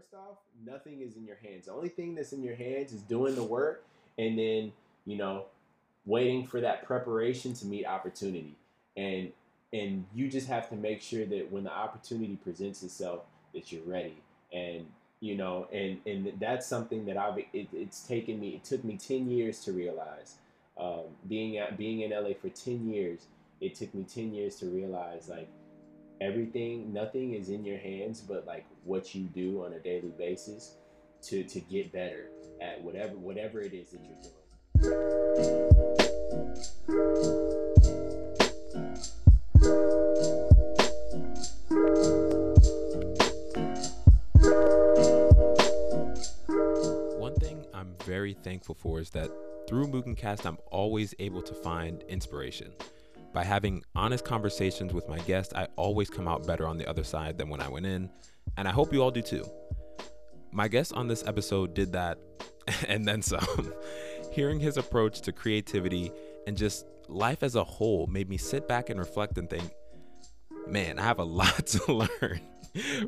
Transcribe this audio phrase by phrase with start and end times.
[0.00, 1.66] first off, nothing is in your hands.
[1.66, 3.84] The only thing that's in your hands is doing the work
[4.18, 4.72] and then,
[5.04, 5.44] you know,
[6.06, 8.56] waiting for that preparation to meet opportunity.
[8.96, 9.32] And
[9.72, 13.20] and you just have to make sure that when the opportunity presents itself
[13.54, 14.16] that you're ready.
[14.52, 14.86] And
[15.20, 18.96] you know, and and that's something that I've it, it's taken me it took me
[18.96, 20.36] 10 years to realize.
[20.78, 23.26] Um, being at being in LA for 10 years,
[23.60, 25.48] it took me 10 years to realize like
[26.20, 30.74] everything nothing is in your hands but like what you do on a daily basis
[31.22, 32.28] to to get better
[32.60, 34.34] at whatever whatever it is that you're doing
[47.18, 49.30] One thing I'm very thankful for is that
[49.68, 52.72] through Mugencast, I'm always able to find inspiration.
[53.32, 57.04] By having honest conversations with my guests, I always come out better on the other
[57.04, 58.10] side than when I went in,
[58.56, 59.44] and I hope you all do too.
[60.52, 62.18] My guest on this episode did that
[62.88, 63.72] and then some.
[64.32, 66.12] Hearing his approach to creativity
[66.46, 69.70] and just life as a whole made me sit back and reflect and think,
[70.66, 72.40] man, I have a lot to learn.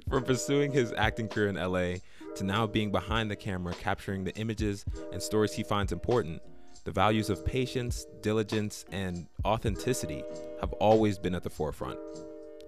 [0.08, 2.00] From pursuing his acting career in LA
[2.34, 6.42] to now being behind the camera capturing the images and stories he finds important,
[6.84, 10.24] the values of patience, diligence, and authenticity
[10.60, 11.98] have always been at the forefront.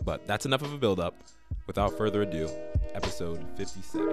[0.04, 1.14] But that's enough of a build up.
[1.66, 2.48] Without further ado,
[2.94, 4.06] episode 57.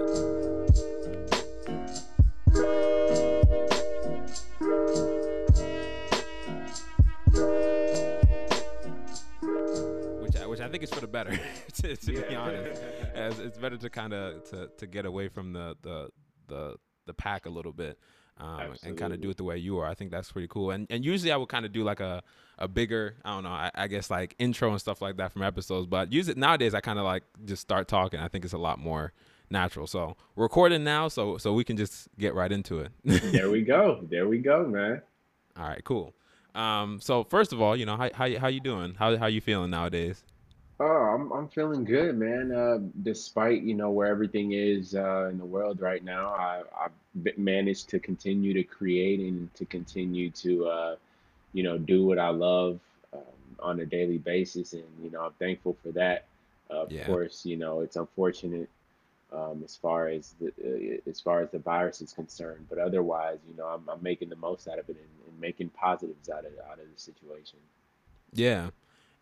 [10.20, 11.38] Which I, which I think is for the better,
[11.74, 12.82] to, to be honest.
[13.14, 16.08] As it's better to kind of to, to get away from the the
[16.48, 17.98] the, the pack a little bit.
[18.42, 19.86] Um, and kind of do it the way you are.
[19.86, 20.72] I think that's pretty cool.
[20.72, 22.22] And and usually I would kind of do like a,
[22.58, 25.42] a bigger, I don't know, I, I, guess like intro and stuff like that from
[25.42, 25.86] episodes.
[25.86, 26.74] But use it nowadays.
[26.74, 28.18] I kind of like just start talking.
[28.18, 29.12] I think it's a lot more
[29.48, 29.86] natural.
[29.86, 32.90] So recording now, so so we can just get right into it.
[33.04, 34.04] there we go.
[34.10, 35.02] There we go, man.
[35.56, 36.12] All right, cool.
[36.56, 38.94] Um, so first of all, you know, how how how you doing?
[38.94, 40.24] How how you feeling nowadays?
[40.80, 42.52] Oh, I'm I'm feeling good, man.
[42.52, 47.38] Uh, despite you know where everything is uh, in the world right now, I I've
[47.38, 50.96] managed to continue to create and to continue to uh,
[51.52, 52.80] you know do what I love
[53.12, 53.20] um,
[53.60, 56.24] on a daily basis, and you know I'm thankful for that.
[56.70, 57.06] of yeah.
[57.06, 58.68] course, you know it's unfortunate
[59.32, 60.48] um, as far as the
[61.06, 64.28] uh, as far as the virus is concerned, but otherwise, you know I'm, I'm making
[64.28, 67.58] the most out of it and, and making positives out of out of the situation.
[68.32, 68.70] Yeah.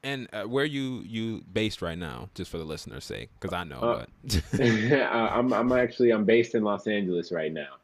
[0.03, 3.65] And uh, where you you based right now, just for the listeners' sake, because I
[3.65, 3.81] know.
[3.81, 7.77] Uh, but I'm I'm actually I'm based in Los Angeles right now.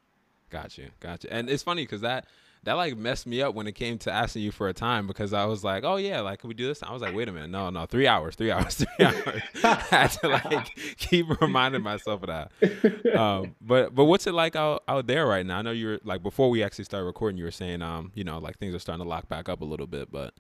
[0.48, 1.30] Got you, got you.
[1.30, 2.26] And it's funny because that
[2.66, 5.32] that like messed me up when it came to asking you for a time because
[5.32, 6.82] I was like, oh yeah, like can we do this?
[6.82, 9.42] I was like, wait a minute, no, no, three hours, three hours, three hours.
[9.62, 13.16] I had to like keep reminding myself of that.
[13.16, 15.58] Um, but but what's it like out out there right now?
[15.58, 18.38] I know you're like before we actually started recording, you were saying um you know
[18.38, 20.34] like things are starting to lock back up a little bit, but.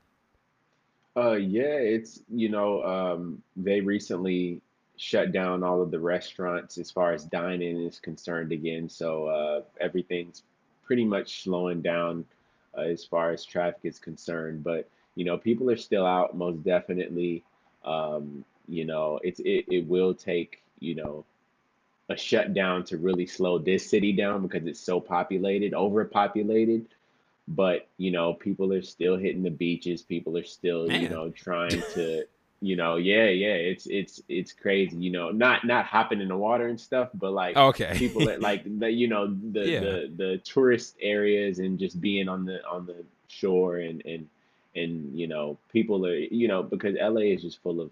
[1.16, 4.60] Uh, yeah, it's, you know, um, they recently
[4.98, 8.88] shut down all of the restaurants as far as dining is concerned again.
[8.88, 10.42] So uh, everything's
[10.84, 12.24] pretty much slowing down
[12.76, 14.62] uh, as far as traffic is concerned.
[14.62, 17.42] But, you know, people are still out most definitely.
[17.84, 21.24] Um, you know, it's it, it will take, you know,
[22.10, 26.86] a shutdown to really slow this city down because it's so populated, overpopulated
[27.48, 31.02] but you know people are still hitting the beaches people are still Man.
[31.02, 32.24] you know trying to
[32.60, 36.36] you know yeah yeah it's it's it's crazy you know not not hopping in the
[36.36, 39.80] water and stuff but like okay people that like the you know the yeah.
[39.80, 44.26] the the tourist areas and just being on the on the shore and and
[44.74, 47.90] and you know people are you know because LA is just full of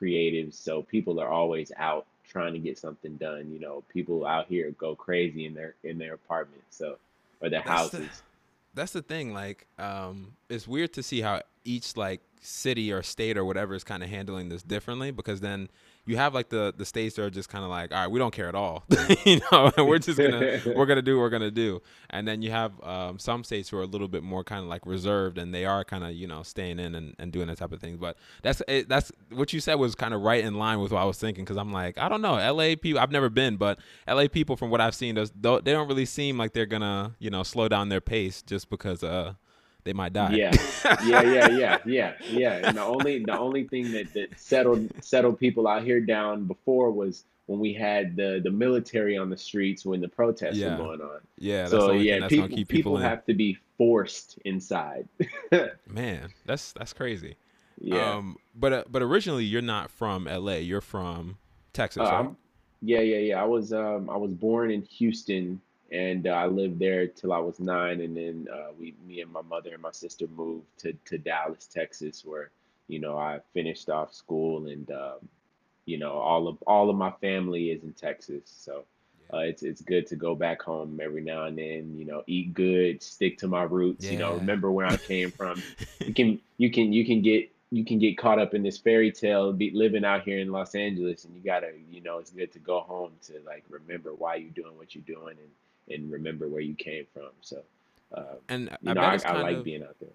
[0.00, 4.46] creatives so people are always out trying to get something done you know people out
[4.46, 6.96] here go crazy in their in their apartments so
[7.42, 8.29] or their That's houses the-
[8.74, 9.32] that's the thing.
[9.32, 13.84] Like, um, it's weird to see how each like city or state or whatever is
[13.84, 15.68] kind of handling this differently because then
[16.10, 18.18] you have like the the states that are just kind of like, all right, we
[18.18, 18.84] don't care at all,
[19.24, 21.80] you know, we're just gonna we're gonna do what we're gonna do,
[22.10, 24.68] and then you have um, some states who are a little bit more kind of
[24.68, 27.58] like reserved and they are kind of you know staying in and, and doing that
[27.58, 27.96] type of thing.
[27.96, 31.00] But that's it, that's what you said was kind of right in line with what
[31.00, 33.78] I was thinking because I'm like, I don't know, LA people, I've never been, but
[34.08, 37.30] LA people from what I've seen, does they don't really seem like they're gonna you
[37.30, 39.34] know slow down their pace just because uh
[39.84, 40.32] they might die.
[40.32, 40.52] Yeah,
[41.04, 42.68] yeah, yeah, yeah, yeah, yeah.
[42.68, 46.90] And the only the only thing that that settled settled people out here down before
[46.90, 50.76] was when we had the the military on the streets when the protests yeah.
[50.76, 51.20] were going on.
[51.38, 51.66] Yeah.
[51.66, 55.08] so yeah, people people, people have to be forced inside.
[55.86, 57.36] Man, that's that's crazy.
[57.80, 58.14] Yeah.
[58.14, 60.60] Um, but uh, but originally you're not from L.A.
[60.60, 61.38] You're from
[61.72, 62.30] Texas, uh, right?
[62.82, 63.42] Yeah, yeah, yeah.
[63.42, 65.60] I was um I was born in Houston
[65.92, 69.32] and uh, I lived there till I was nine, and then uh, we, me and
[69.32, 72.50] my mother and my sister moved to to Dallas, Texas, where
[72.88, 75.28] you know I finished off school, and um,
[75.86, 78.84] you know all of all of my family is in Texas, so
[79.32, 81.96] uh, it's it's good to go back home every now and then.
[81.96, 84.10] You know, eat good, stick to my roots.
[84.10, 85.62] You know, remember where I came from.
[86.06, 89.12] You can you can you can get you can get caught up in this fairy
[89.12, 92.52] tale be living out here in Los Angeles and you gotta you know it's good
[92.52, 95.50] to go home to like remember why you're doing what you're doing and
[95.90, 97.62] and remember where you came from so
[98.16, 100.10] um, and I know bet I, I like of being out there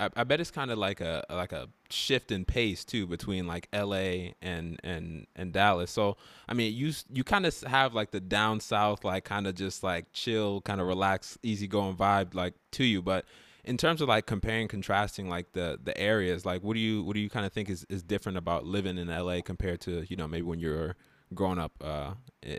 [0.00, 3.46] I, I bet it's kind of like a like a shift in pace too between
[3.46, 4.34] like L.A.
[4.40, 5.90] and and and Dallas.
[5.90, 6.16] So
[6.48, 9.82] I mean, you you kind of have like the down south, like kind of just
[9.82, 13.02] like chill, kind of relaxed, easygoing vibe like to you.
[13.02, 13.26] But
[13.64, 17.14] in terms of like comparing, contrasting like the the areas, like what do you what
[17.14, 19.42] do you kind of think is is different about living in L.A.
[19.42, 20.96] compared to you know maybe when you're
[21.34, 22.14] growing up uh,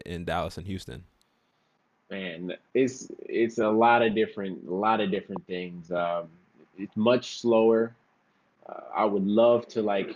[0.06, 1.06] in Dallas and Houston?
[2.12, 6.28] Man it's it's a lot of different a lot of different things um,
[6.78, 7.96] it's much slower
[8.68, 10.16] uh, I would love to like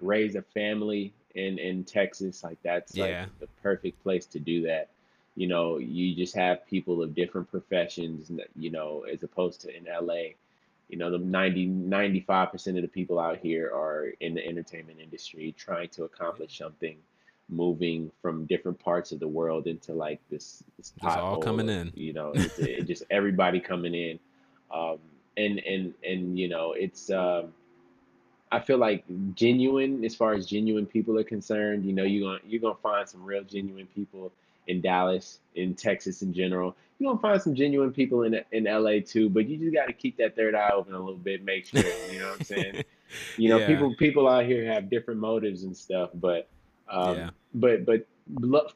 [0.00, 2.42] raise a family in in Texas.
[2.42, 4.88] Like that's like the perfect place to do that.
[5.36, 9.84] You know, you just have people of different professions, you know, as opposed to in
[9.84, 10.34] LA.
[10.88, 14.46] You know, the ninety ninety five percent of the people out here are in the
[14.46, 16.96] entertainment industry trying to accomplish something,
[17.48, 21.76] moving from different parts of the world into like this this just all coming of,
[21.76, 21.92] in.
[21.94, 24.18] you know, it's it just everybody coming in.
[24.72, 24.98] Um,
[25.36, 27.52] and and and you know, it's um
[28.50, 29.04] I feel like
[29.34, 33.08] genuine, as far as genuine people are concerned, you know, you're gonna you're gonna find
[33.08, 34.32] some real genuine people
[34.68, 36.76] in Dallas, in Texas in general.
[36.98, 39.92] You're gonna find some genuine people in in LA too, but you just got to
[39.92, 41.82] keep that third eye open a little bit, make sure.
[42.10, 42.84] You know what I'm saying?
[43.36, 46.48] You know, yeah, people people out here have different motives and stuff, but
[46.90, 48.06] yeah, um, but but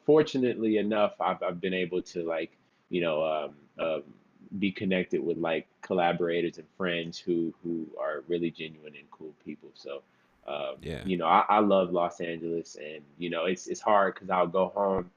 [0.05, 2.51] fortunately enough, I've I've been able to like
[2.89, 4.03] you know um, um,
[4.59, 9.69] be connected with like collaborators and friends who who are really genuine and cool people.
[9.73, 10.01] So
[10.47, 14.15] um, yeah, you know, I, I love Los Angeles, and you know, it's it's hard
[14.15, 15.11] because I'll go home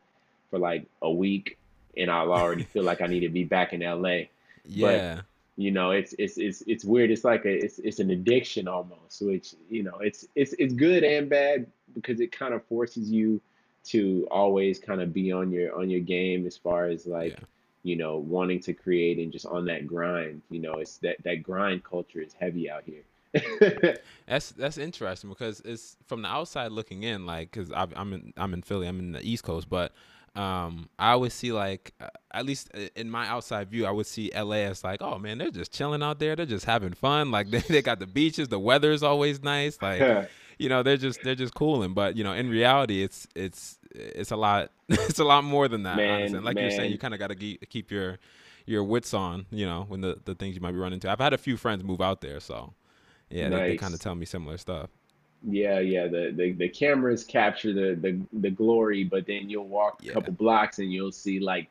[0.51, 1.59] for like a week,
[1.97, 4.27] and I'll already feel like I need to be back in LA.
[4.65, 5.21] But yeah.
[5.57, 9.21] you know it's it's it's it's weird it's like a it's it's an addiction almost
[9.21, 13.41] which you know it's it's it's good and bad because it kind of forces you
[13.85, 17.13] to always kind of be on your on your game as far as Yeah.
[17.15, 17.39] like
[17.83, 21.43] you know wanting to create and just on that grind you know it's that that
[21.43, 23.03] grind culture is heavy out here
[24.27, 28.33] That's that's interesting because it's from the outside looking in, like, cause I'm I'm in
[28.37, 29.93] I'm in Philly, I'm in the East Coast, but
[30.35, 34.31] um, I always see like, uh, at least in my outside view, I would see
[34.35, 37.51] LA as like, oh man, they're just chilling out there, they're just having fun, like
[37.51, 40.01] they, they got the beaches, the weather is always nice, like,
[40.65, 44.31] you know, they're just they're just cooling, but you know, in reality, it's it's it's
[44.31, 46.23] a lot it's a lot more than that, honestly.
[46.29, 48.19] man And like you're saying, you kind of got to keep your
[48.67, 51.11] your wits on, you know, when the the things you might be running into.
[51.11, 52.75] I've had a few friends move out there, so.
[53.31, 54.91] Yeah, they, they kind of tell me similar stuff.
[55.43, 56.07] Yeah, yeah.
[56.07, 60.33] The, the the cameras capture the the the glory, but then you'll walk a couple
[60.33, 61.69] blocks and you'll see like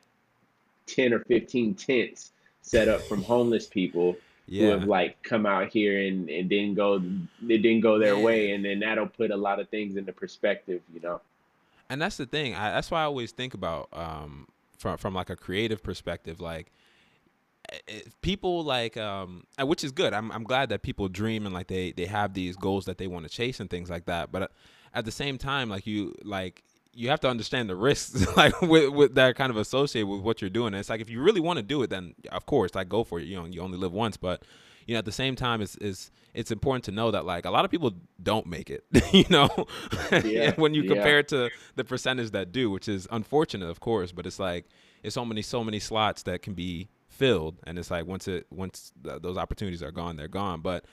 [0.86, 2.32] 10 or 15 tents
[2.62, 4.16] set up from homeless people
[4.48, 6.98] who have like come out here and and didn't go
[7.42, 10.82] they didn't go their way and then that'll put a lot of things into perspective,
[10.92, 11.20] you know.
[11.88, 12.54] And that's the thing.
[12.54, 14.48] I, that's why I always think about um
[14.78, 16.70] from from like a creative perspective like
[17.88, 20.12] if people like um which is good.
[20.12, 23.06] I'm I'm glad that people dream and like they they have these goals that they
[23.06, 24.30] want to chase and things like that.
[24.30, 24.48] But uh,
[24.92, 26.62] at the same time like you like
[26.94, 30.40] you have to understand the risks like with, with that kind of associated with what
[30.40, 30.68] you're doing.
[30.68, 33.04] And it's like if you really want to do it then of course like go
[33.04, 33.26] for it.
[33.26, 34.42] You know, you only live once, but
[34.86, 37.50] you know at the same time it's it's it's important to know that like a
[37.50, 39.48] lot of people don't make it you know
[40.24, 40.92] Yeah, when you yeah.
[40.94, 44.66] compare it to the percentage that do which is unfortunate of course but it's like
[45.02, 48.46] it's so many so many slots that can be filled and it's like once it
[48.50, 50.84] once th- those opportunities are gone they're gone but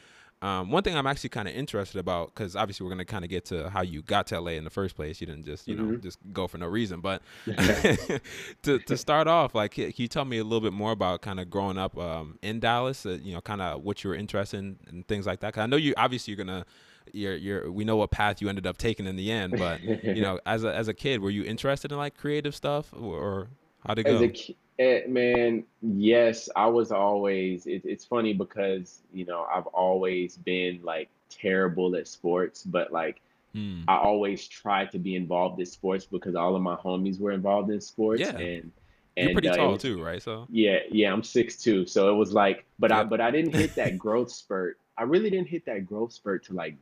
[0.42, 3.24] um, one thing I'm actually kind of interested about, because obviously we're going to kind
[3.24, 5.22] of get to how you got to LA in the first place.
[5.22, 7.00] You didn't just, you know, hmm just go for no reason.
[7.00, 7.22] But
[8.64, 11.40] to to start off, like, can you tell me a little bit more about kind
[11.40, 13.06] of growing up um, in Dallas?
[13.06, 15.50] Uh, you know, kind of what you were interested in and things like that.
[15.50, 16.66] Because I know you obviously you're gonna,
[17.14, 19.58] you're you're we know what path you ended up taking in the end.
[19.58, 22.94] But you know, as a as a kid, were you interested in like creative stuff
[22.94, 23.48] or, or
[23.86, 24.34] how to it As a go?
[24.82, 27.66] Eh, man, yes, I was always.
[27.68, 33.22] It, it's funny because you know I've always been like terrible at sports, but like
[33.54, 33.82] Hmm.
[33.88, 37.70] I always tried to be involved in sports because all of my homies were involved
[37.70, 38.72] in sports, Yeah, and
[39.20, 40.22] you're and pretty uh, tall was too, right?
[40.22, 41.12] So yeah, yeah.
[41.12, 44.32] I'm six two, so it was like, but I but I didn't hit that growth
[44.32, 44.78] spurt.
[44.98, 46.76] I really didn't hit that growth spurt to like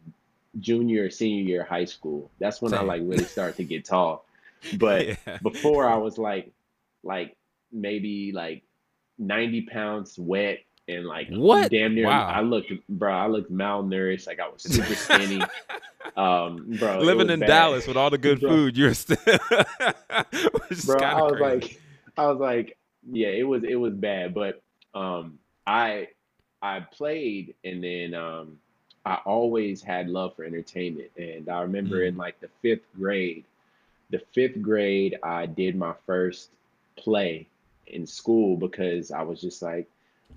[0.60, 2.29] junior or senior year high school.
[2.39, 4.25] That's when I like really started to get tall.
[4.77, 5.38] but yeah.
[5.41, 6.51] before I was like
[7.03, 7.36] like
[7.71, 8.63] maybe like
[9.17, 11.71] 90 pounds wet and like What?
[11.71, 15.41] damn near I looked bro, I looked malnourished, like I was super skinny.
[16.17, 17.47] Um, bro, Living in bad.
[17.47, 18.49] Dallas with all the good Bro.
[18.49, 19.33] food, you're still, bro
[20.09, 21.43] i was crazy.
[21.43, 21.81] like
[22.17, 22.77] i was like
[23.11, 24.61] yeah it was it was bad but
[24.93, 26.07] um i
[26.61, 28.57] i played and then um
[29.05, 32.19] i always had love for entertainment and i remember in Mm.
[32.19, 33.45] like the fifth grade
[34.09, 36.49] the fifth grade i did my first
[36.97, 37.47] play
[37.89, 39.88] in school because i was just like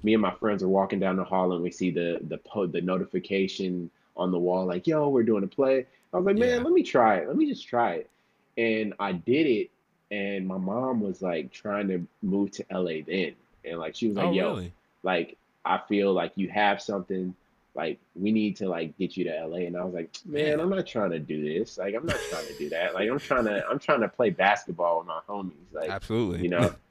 [0.02, 2.66] me and my friends are walking down the hall and we see the the po-
[2.66, 6.49] the notification on the wall like yo we're doing a play i was like man
[6.49, 6.64] Yeah.
[6.64, 8.11] let me try it let me just try it
[8.59, 9.71] and i did it
[10.11, 13.32] and my mom was like trying to move to LA then.
[13.64, 14.73] And like she was Oh, like, yo, really?
[15.02, 17.35] like I feel like you have something,
[17.75, 19.61] like we need to like get you to LA.
[19.61, 20.61] And I was like, man, Man.
[20.61, 21.78] I'm not trying to do this.
[21.78, 22.92] Like I'm not trying to do that.
[22.92, 25.52] Like I'm trying to I'm trying to play basketball with my homies.
[25.73, 26.42] Like, Absolutely.
[26.42, 26.75] you know.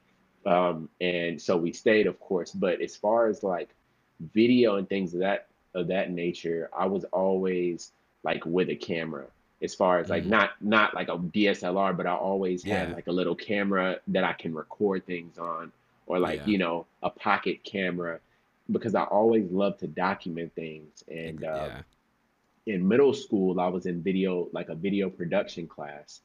[0.46, 2.50] Um, and so we stayed, of course.
[2.52, 3.70] But as far as like
[4.34, 7.92] video and things of that of that nature, I was always
[8.24, 9.26] like with a camera.
[9.62, 10.30] As far as like Mm.
[10.30, 14.32] not not like a DSLR, but I always had like a little camera that I
[14.32, 15.70] can record things on,
[16.06, 16.46] or like Yeah.
[16.46, 18.18] you know a pocket camera,
[18.70, 21.04] because I always love to document things.
[21.08, 21.70] And um,
[22.66, 22.74] yeah.
[22.74, 26.20] in middle school, I was in video, like a video production class.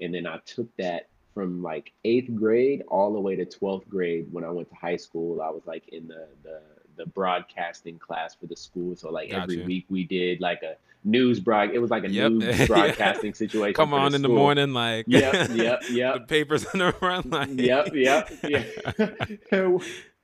[0.00, 4.26] And then I took that from like eighth grade all the way to 12th grade
[4.30, 5.40] when I went to high school.
[5.40, 6.60] I was like in the, the,
[6.96, 8.94] the broadcasting class for the school.
[8.96, 9.64] So like Got every you.
[9.64, 11.70] week we did like a news broad.
[11.70, 12.32] It was like a Yep.
[12.32, 12.66] news Yeah.
[12.66, 16.28] broadcasting situation Come for the on in the morning, like Yep, yep, the yep.
[16.28, 18.64] papers in the front, like Yep, yep, yeah.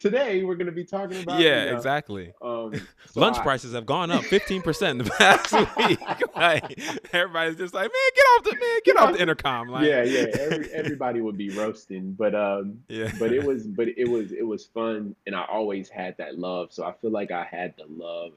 [0.01, 2.33] Today we're gonna be talking about yeah, you know, exactly.
[2.41, 2.73] um
[3.11, 5.99] so Lunch I- prices have gone up 15% in the past week.
[6.37, 6.79] Like
[7.13, 9.69] everybody's just like, man, get off the man, get off the intercom.
[9.69, 10.27] Like, yeah, yeah.
[10.39, 13.11] Every, everybody would be roasting, but um, yeah.
[13.19, 16.73] but it was, but it was, it was fun, and I always had that love.
[16.73, 18.35] So I feel like I had the love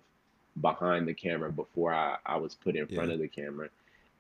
[0.62, 3.14] behind the camera before I I was put in front Yeah.
[3.16, 3.70] of the camera,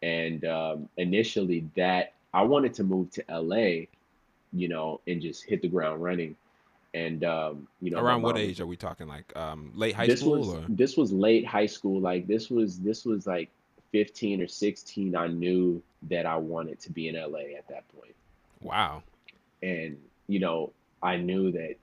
[0.03, 3.86] and um, initially that I wanted to move to LA,
[4.53, 6.36] you know, and just hit the ground running,
[6.93, 9.07] and um, you know, Around what mom age are we talking?
[9.07, 12.00] Like um, late high this school was or this was late high school.
[12.01, 13.50] Like this was this was like
[13.91, 15.15] 15 or 16.
[15.15, 18.15] I knew that I wanted to be in LA at that point
[18.62, 19.01] wow?
[19.63, 20.71] and you know
[21.03, 21.75] i knew that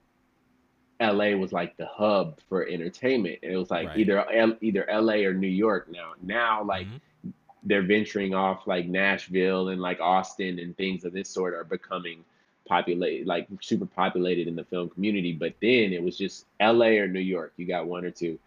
[1.01, 3.97] la was like the hub for entertainment and it was like Right.
[3.99, 7.33] either L- either la or new york now now like Mhm.
[7.63, 12.23] they're venturing off like nashville and like austin and things of this sort are becoming
[12.69, 17.07] populated like super populated in the film community but then it was just la or
[17.07, 17.51] new york.
[17.57, 18.39] You got one or two.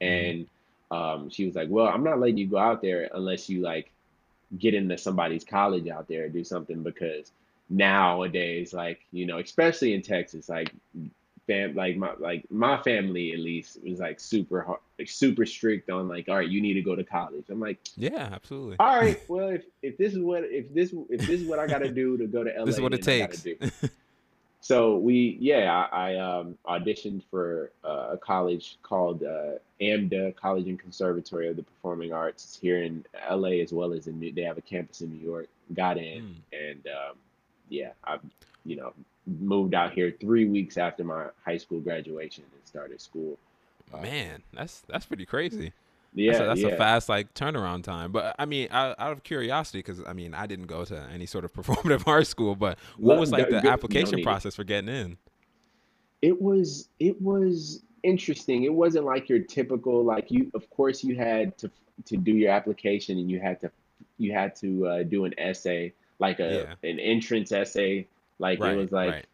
[0.00, 0.46] And
[0.92, 3.90] um, she was like well i'm not letting you go out there unless you like
[4.58, 7.30] get into somebody's college out there or do something because
[7.70, 10.72] nowadays, like, you know, especially in Texas, like
[11.50, 15.90] fam like my like my family at least was like super hard, like super strict
[15.90, 17.44] on like, all right, you need to go to college.
[17.50, 18.76] I'm like, yeah, absolutely.
[18.78, 21.66] all right, well if if this is what if this if this is what I
[21.66, 23.84] gotta do to go to LA, this is what it then I gotta takes.
[24.62, 30.66] So we, yeah, I, I um, auditioned for uh, a college called uh, AMDA College
[30.68, 34.32] and Conservatory of the Performing Arts It's here in LA as well as in New,
[34.32, 35.48] they have a campus in New York.
[35.74, 36.34] Got in, Mm.
[36.70, 37.16] and um,
[37.70, 38.18] yeah, I,
[38.64, 38.92] you know,
[39.26, 43.38] moved out here three weeks after my high school graduation and started school.
[43.92, 45.72] Uh, Man, that's that's pretty crazy.
[46.12, 46.68] Yeah, that's, a, that's yeah.
[46.68, 48.10] a fast like turnaround time.
[48.10, 51.26] But I mean, out, out of curiosity, because I mean, I didn't go to any
[51.26, 54.24] sort of performative art school, but what was like the application don't need it.
[54.24, 55.18] process for getting in?
[56.22, 61.14] it was it was interesting it wasn't like your typical like you of course you
[61.14, 61.70] had to
[62.06, 63.70] to do your application and you had to
[64.18, 68.06] you had to uh, do an essay like a an entrance essay
[68.40, 69.26] like right, it was like right.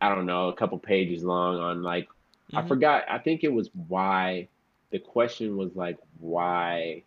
[0.00, 2.08] i don't know a couple pages long on like
[2.54, 2.68] i Mhm.
[2.68, 4.46] forgot i think it was why
[4.90, 7.02] the question was like why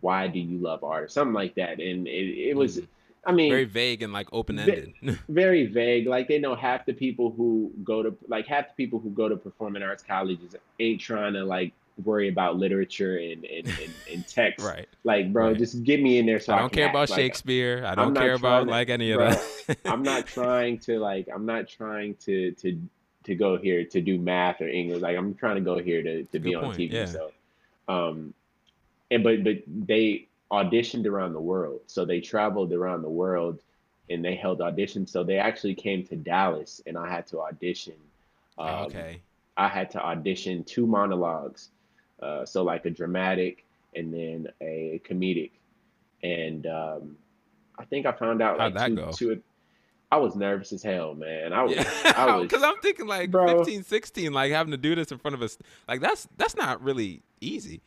[0.00, 2.86] why do you love art or something like that and it, it was Mhm.
[3.26, 4.94] i mean very vague and like open ended.
[5.28, 6.06] very vague.
[6.06, 9.28] Like they know half the people who go to like half the people who go
[9.28, 11.72] to performing arts colleges ain't trying to like
[12.04, 14.64] worry about literature and and, and, and text.
[14.64, 14.88] right.
[15.04, 15.56] Like, bro, Right.
[15.58, 16.94] just get me in there so I, I don't can care act.
[16.94, 17.84] about Like, Shakespeare.
[17.86, 19.78] I don't care about to- like any of that.
[19.84, 22.80] I'm not trying to like I'm not trying to to
[23.24, 25.00] to go here to do math or English.
[25.02, 26.92] Like I'm trying to go here to to be on point, TV.
[26.92, 27.04] yeah.
[27.06, 27.32] So
[27.88, 28.32] um
[29.10, 31.80] and but but they auditioned around the world.
[31.86, 33.60] So they traveled around the world
[34.08, 35.08] and they held auditions.
[35.10, 37.94] So they actually came to Dallas and I had to audition.
[38.58, 39.20] Um, okay.
[39.56, 41.68] I had to audition two monologues.
[42.22, 45.50] Uh, so like a dramatic and then a comedic.
[46.22, 47.16] And um,
[47.78, 49.10] I think I found out How'd like that two go?
[49.12, 49.42] two.
[50.12, 51.52] I was nervous as hell, man.
[51.52, 54.94] I was I was because I'm thinking like bro 15, 16, like having to do
[54.94, 55.56] this in front of us,
[55.88, 57.80] like that's that's not really easy.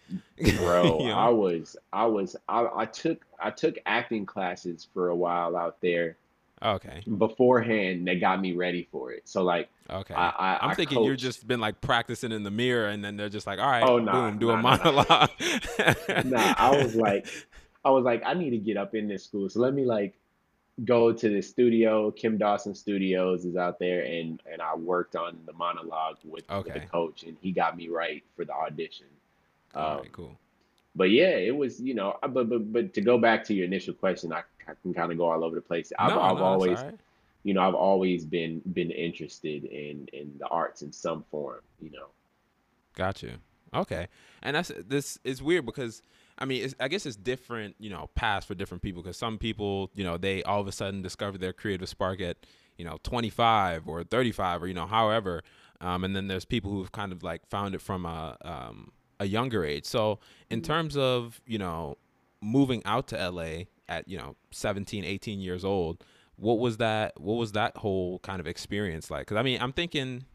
[0.57, 0.99] bro.
[1.01, 5.57] you I was I was I, I took I took acting classes for a while
[5.57, 6.17] out there
[6.61, 8.07] Okay, beforehand.
[8.07, 9.27] They got me ready for it.
[9.27, 10.13] So like okay.
[10.13, 13.17] I I, I'm I thinking you're just been like practicing in the mirror, and then
[13.17, 15.29] they're just like, all right, Oh nah boom, do a nah nah nah monologue.
[16.23, 16.53] nah.
[16.57, 17.27] I was like
[17.83, 19.49] I was like I need to get up in this school.
[19.49, 20.15] So let me like
[20.85, 22.11] go to the studio.
[22.11, 26.73] Kim Dawson Studios is out there, and and I worked on the monologue with with
[26.73, 29.07] the okay, coach, and he got me right for the audition.
[29.75, 30.39] all Um, right, cool.
[30.95, 33.93] but yeah, it was you know, but but but to go back to your initial
[33.93, 35.91] question, I, I can kind of go all over the place.
[35.99, 36.99] I've No, I've no, always right.
[37.43, 41.61] you know I've always been been interested in in the arts in some form.
[41.79, 42.07] You know.
[42.95, 43.33] Got you.
[43.73, 44.07] Okay,
[44.43, 46.03] and that's this is weird because
[46.37, 49.37] I mean, it's, I guess it's different, you know, paths for different people because some
[49.37, 52.37] people, you know, they all of a sudden discover their creative spark at,
[52.77, 55.41] you know, 25 or 35 or you know, however,
[55.81, 59.25] um, and then there's people who've kind of like found it from a um, a
[59.25, 59.85] younger age.
[59.85, 60.19] So
[60.51, 60.65] in Mhm.
[60.65, 61.97] terms of you know
[62.43, 66.03] moving out to LA at you know 17, 18 years old,
[66.35, 67.19] what was that?
[67.19, 69.21] What was that whole kind of experience like?
[69.21, 70.25] Because I mean, I'm thinking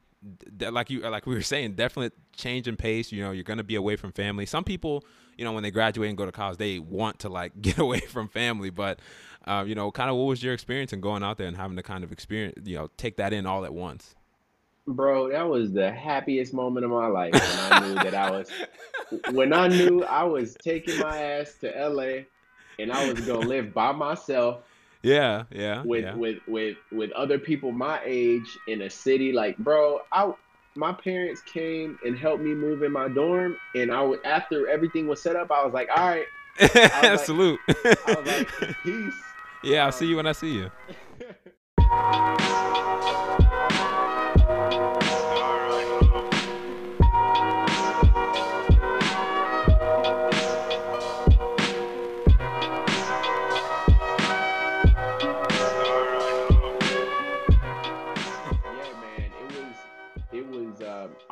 [0.56, 3.58] that like you like we were saying definitely change in pace you know you're going
[3.58, 5.04] to be away from family some people
[5.36, 8.00] you know when they graduate and go to college they want to like get away
[8.00, 8.98] from family but
[9.46, 11.76] uh, you know kind of what was your experience in going out there and having
[11.76, 14.16] to kind of experience you know take that in all at once
[14.88, 18.50] Bro, that was the happiest moment of my life when I knew that I was
[19.32, 22.24] when I knew I was taking my ass to LA
[22.78, 24.62] and I was gonna live by myself
[25.02, 26.14] yeah yeah with yeah.
[26.14, 30.32] with with with other people my age in a city like bro i
[30.74, 35.06] my parents came and helped me move in my dorm and i would after everything
[35.06, 36.26] was set up i was like all right.
[36.60, 38.48] Was like i was like
[38.82, 39.14] peace.
[39.62, 40.70] Yeah i'll see um you when i see you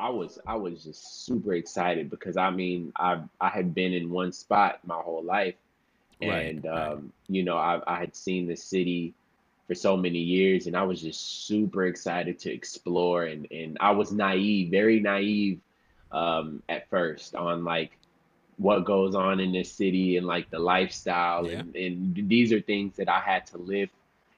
[0.07, 4.09] i was i was just super excited because i mean i i had been in
[4.09, 5.55] one spot my whole life
[6.21, 6.91] right and right.
[6.91, 9.13] um you know i i had seen the city
[9.67, 13.91] for so many years and I was just super excited to explore and and I
[13.91, 15.59] was naive, very naive
[16.11, 17.97] um at first on like
[18.55, 22.61] what goes on in this city and like the lifestyle yeah and and these are
[22.61, 23.89] things that I had to live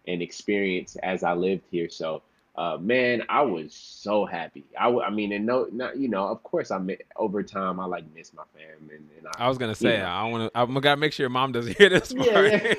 [0.08, 1.90] and experience as I lived here.
[1.90, 2.24] So
[2.56, 4.66] uh man, I was so happy.
[4.78, 7.80] I w- I mean and no not you know, of course I mi- over time
[7.80, 10.24] I like miss my fam and and I i was gonna you say know i
[10.26, 12.74] want to i'm gonna make sure your mom doesn't hear this part yeah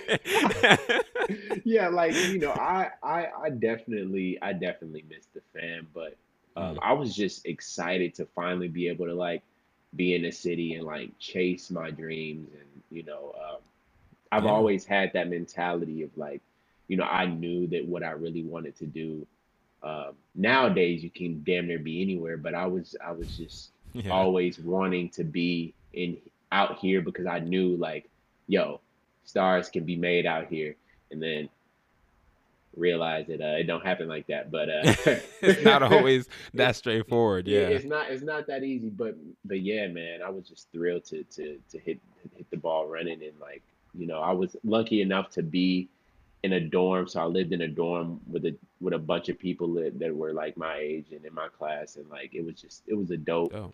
[0.63, 0.77] yeah
[1.65, 6.17] yeah like you know i i i definitely i definitely missed the fam but
[6.57, 9.43] um Mm, i was just excited to finally be able to like
[9.97, 13.59] be in the city and like chase my dreams and you know um
[14.33, 14.51] i've yeah.
[14.51, 16.41] always had that mentality of like
[16.89, 19.27] you know i knew that what i really wanted to do
[19.83, 24.11] um nowadays you can damn near be anywhere but i was i was just yeah.
[24.11, 26.17] always wanting to be in
[26.53, 28.09] out here because i knew like
[28.47, 28.81] yo
[29.25, 30.77] stars can be made out here
[31.11, 31.49] and then
[32.77, 34.51] realize that uh, it don't happen like that.
[34.51, 34.81] But uh,
[35.43, 37.47] it's not always that straightforward.
[37.49, 38.91] yeah, it's not it's not that easy.
[38.91, 41.99] But but yeah, man, I was just thrilled to to to hit
[42.37, 43.63] hit the ball running and like
[43.95, 45.89] you know I was lucky enough to be
[46.43, 47.07] in a dorm.
[47.09, 50.15] So I lived in a dorm with a with a bunch of people that, that
[50.15, 53.11] were like my age and in my class, and like it was just it was
[53.11, 53.73] a dope Oh.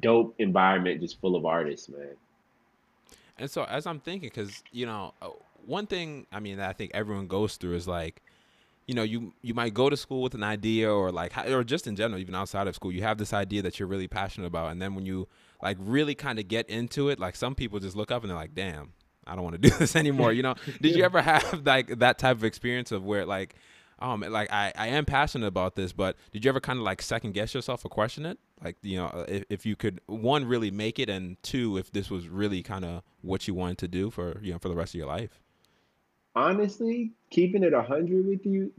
[0.00, 2.16] dope environment, just full of artists, man.
[3.38, 5.30] And so as I'm thinking, because you know, uh,
[5.66, 8.22] one thing I mean that I think everyone goes through is like,
[8.86, 11.86] you know, you you might go to school with an idea or like, or just
[11.86, 14.72] in general, even outside of school, you have this idea that you're really passionate about,
[14.72, 15.28] and then when you
[15.62, 18.36] like really kind of get into it, like some people just look up and they're
[18.36, 18.92] like, damn.
[19.24, 20.32] I don't want to do this anymore.
[20.32, 23.54] You know, did you ever have like that type of experience of where like,
[24.00, 27.00] um, like I, I am passionate about this, but did you ever kind of like
[27.00, 28.36] second guess yourself or question it?
[28.62, 31.92] Like, you know, uh, if, if you could one really make it, and two, if
[31.92, 34.74] this was really kind of what you wanted to do for you know for the
[34.74, 35.40] rest of your life.
[36.34, 38.72] Honestly, keeping it a hundred with you,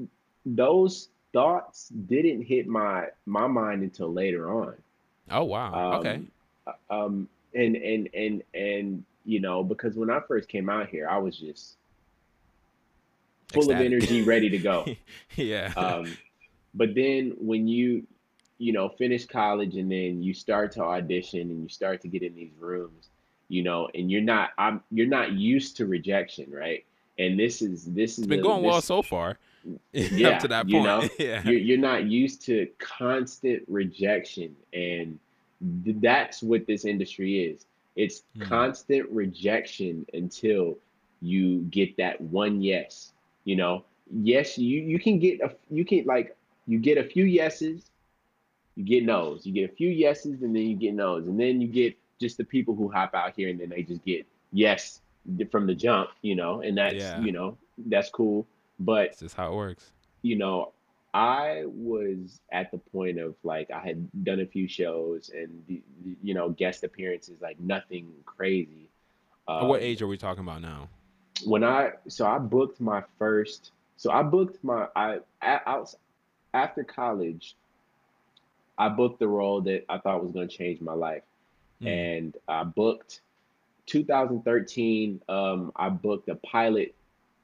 [0.46, 4.76] those thoughts didn't hit my my mind until later on.
[5.30, 6.00] Oh wow.
[6.00, 6.16] Okay.
[6.16, 6.32] Um,
[6.66, 11.08] uh, um, and and and and you know, because when I first came out here,
[11.08, 11.76] I was just
[13.52, 14.86] full of energy, ready to go.
[15.36, 15.74] yeah.
[15.76, 16.18] Um,
[16.74, 18.06] but then when you
[18.58, 22.24] you know finish college and then you start to audition and you start to get
[22.24, 23.10] in these rooms,
[23.48, 26.86] you know, and you're not I'm you're not used to rejection, right?
[27.18, 29.38] And this is this it's been the, going this, well so far.
[29.94, 30.74] yeah, up to that point.
[30.74, 31.42] you know, yeah.
[31.44, 35.18] you're, you're not used to constant rejection, and
[35.86, 37.66] th- that's what this industry is.
[37.96, 38.44] It's Hmm.
[38.44, 40.78] constant rejection until
[41.22, 43.12] you get that one yes.
[43.46, 46.36] You know, yes, you you can get a you can like
[46.68, 47.90] you get a few yeses,
[48.76, 51.62] you get no's, you get a few yeses, and then you get no's, and then
[51.62, 55.02] you get just the people who hop out here and then they just get yes
[55.52, 56.10] from the jump.
[56.22, 57.20] You know, and that's Yeah.
[57.22, 58.46] you know that's cool,
[58.80, 59.92] but That's just how it works.
[60.22, 60.72] you know,
[61.14, 65.82] I was at the point of like I had done a few shows and the,
[66.04, 68.90] the- you know guest appearances, like nothing crazy.
[69.48, 70.90] At what Um, age are we talking about now?
[71.46, 75.94] when I so I booked my first, so I booked my I out
[76.54, 77.56] after college,
[78.78, 81.24] I booked the role that I thought was going to change my life,
[81.80, 81.88] Hmm.
[81.88, 83.22] and I booked
[83.86, 85.22] 2013.
[85.30, 86.96] Um, I booked a pilot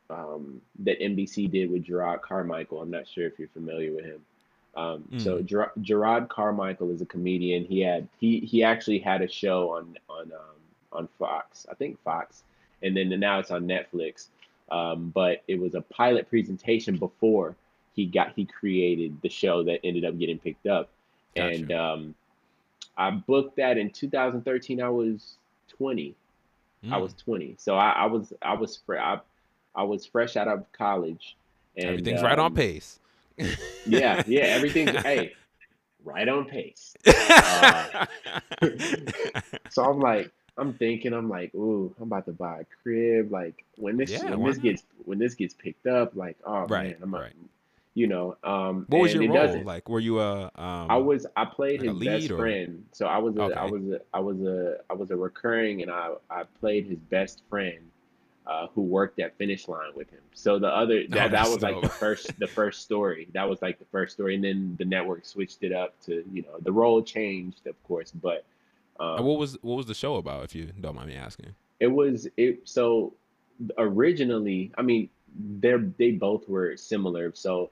[0.09, 2.81] um, that NBC did with Jerrod Carmichael.
[2.81, 4.21] I'm not sure if you're familiar with him.
[4.75, 5.45] Um, so Mm.
[5.45, 7.65] Ger- Jerrod Carmichael is a comedian.
[7.65, 10.59] He had he he actually had a show on on um,
[10.91, 12.43] on Fox, I think Fox,
[12.81, 14.27] and then now it's on Netflix.
[14.71, 17.55] Um, but it was a pilot presentation before
[17.95, 20.89] he got he created the show that ended up getting picked up,
[21.35, 21.83] and Gotcha.
[21.83, 22.15] um,
[22.95, 24.81] I booked that in 2013.
[24.81, 25.35] I was
[25.77, 26.15] 20.
[26.83, 27.01] I Mm.
[27.01, 27.55] was 20.
[27.57, 29.19] So I, I was I was fre- I,
[29.75, 31.35] I was fresh out of college
[31.75, 32.99] and Everything's right on um, pace.
[33.85, 35.35] yeah, yeah, everything's hey,
[36.03, 36.95] right on pace.
[37.07, 38.05] Uh,
[39.69, 43.63] So I'm like I'm thinking I'm like, ooh, I'm about to buy a crib like
[43.77, 44.63] when this Yeah, when this not?
[44.63, 47.33] gets when this gets picked up like oh Right, man, I'm right.
[47.99, 49.33] You know, um what was your role?
[49.35, 50.43] doesn't Like, were you a?
[50.55, 52.85] Um, I was I played like his best or- friend.
[52.93, 53.71] So I was a I Okay.
[53.75, 57.43] was a I was a I was a recurring and I I played his best
[57.49, 57.79] friend
[58.47, 60.21] uh, who worked at Finish Line with him.
[60.33, 63.27] So the other that, that that's was like the first the first story.
[63.33, 66.41] That was like the first story and then the network switched it up to, you
[66.43, 68.45] know, the role changed of course, but
[68.99, 70.45] And um, what was what was the show about?
[70.47, 71.49] If you don't mind me asking.
[71.79, 73.13] it was it so
[73.77, 75.09] originally, I mean,
[75.61, 77.31] they're they both were similar.
[77.35, 77.69] So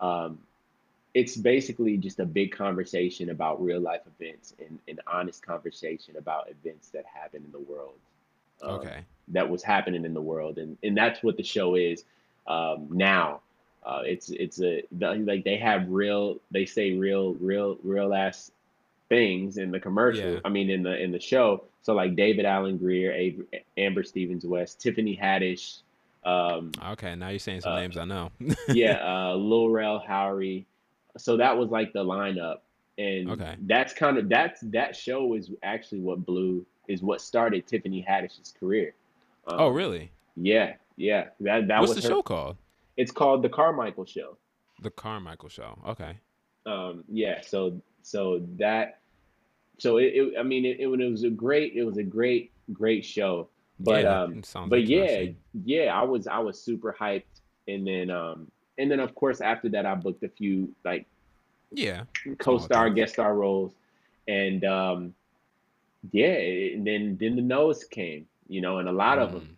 [0.00, 0.38] um
[1.14, 6.48] it's basically just a big conversation about real life events and an honest conversation about
[6.48, 7.94] events that happen in the world.
[8.62, 9.00] Um, Okay.
[9.28, 12.04] that was happening in the world, and and that's what the show is
[12.46, 13.40] um, now.
[13.84, 18.52] Uh, it's it's a the, like they have real they say real real real ass
[19.08, 20.34] things in the commercial.
[20.34, 20.40] Yeah.
[20.44, 21.64] I mean in the in the show.
[21.82, 23.32] So like David Alan Grier,
[23.78, 25.78] Amber Stevens West, Tiffany Haddish,
[26.24, 27.14] um, Okay.
[27.14, 28.30] Now you're saying some uh, names I know.
[28.68, 30.64] yeah, uh, Lil Rel Howery.
[31.18, 32.58] So that was like the lineup,
[32.98, 33.56] and Okay.
[33.62, 38.52] that's kind of that's that show is actually what blew is what started Tiffany Haddish's
[38.58, 38.94] career.
[39.46, 40.10] oh, Um, really?
[40.36, 41.28] Yeah, yeah.
[41.40, 42.14] That that What's was the her.
[42.16, 42.56] show called?
[42.96, 44.36] It's called the Carmichael Show.
[44.82, 45.78] The Carmichael Show.
[45.86, 46.16] Okay.
[46.66, 47.40] Um, yeah.
[47.40, 49.00] So so that
[49.78, 52.52] so it, it I mean it, it, it was a great it was a great
[52.72, 53.48] great show.
[53.80, 55.26] But yeah, um but yeah
[55.64, 57.22] yeah I was I was super hyped
[57.66, 61.06] and then um and then of course after that I booked a few like
[61.72, 62.04] Yeah.
[62.38, 63.72] co-star guest star roles
[64.28, 65.14] and um
[66.12, 66.36] yeah
[66.74, 69.56] and then then the no's came you know and a lot of them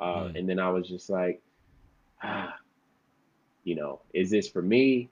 [0.00, 0.04] Mm.
[0.04, 0.38] uh Mm.
[0.38, 1.40] and then I was just like
[2.22, 2.56] ah
[3.64, 5.08] you know is this for me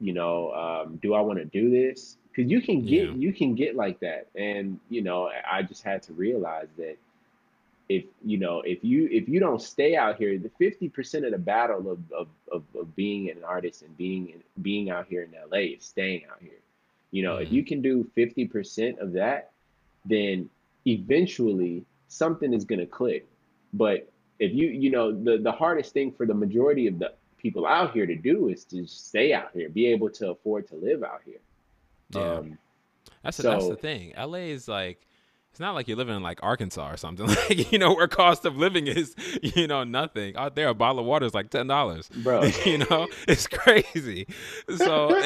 [0.00, 3.14] you know um do I want to do this because you can get Yeah.
[3.14, 6.96] you can get like that and you know I just had to realize that
[7.96, 11.38] if you know if you if you don't stay out here the 50% of the
[11.54, 14.22] battle of of, of, of being an artist and being
[14.62, 16.60] being out here in la is staying out here
[17.10, 17.52] you know if Mhm.
[17.56, 19.50] you can do 50% of that
[20.14, 20.48] then
[20.86, 23.26] eventually something is going to click
[23.72, 23.98] but
[24.38, 27.92] if you you know the the hardest thing for the majority of the people out
[27.96, 31.22] here to do is to stay out here be able to afford to live out
[31.24, 31.42] here
[32.10, 32.36] Yeah.
[32.38, 32.58] um
[33.24, 34.14] That's the, that's the thing.
[34.16, 34.98] LA is like
[35.50, 37.26] it's not like you're living in like Arkansas or something.
[37.50, 40.36] Like you know where cost of living is, you know, nothing.
[40.36, 42.08] Out there, a bottle of water is like ten dollars.
[42.08, 44.26] bro you know, it's crazy.
[44.76, 45.16] So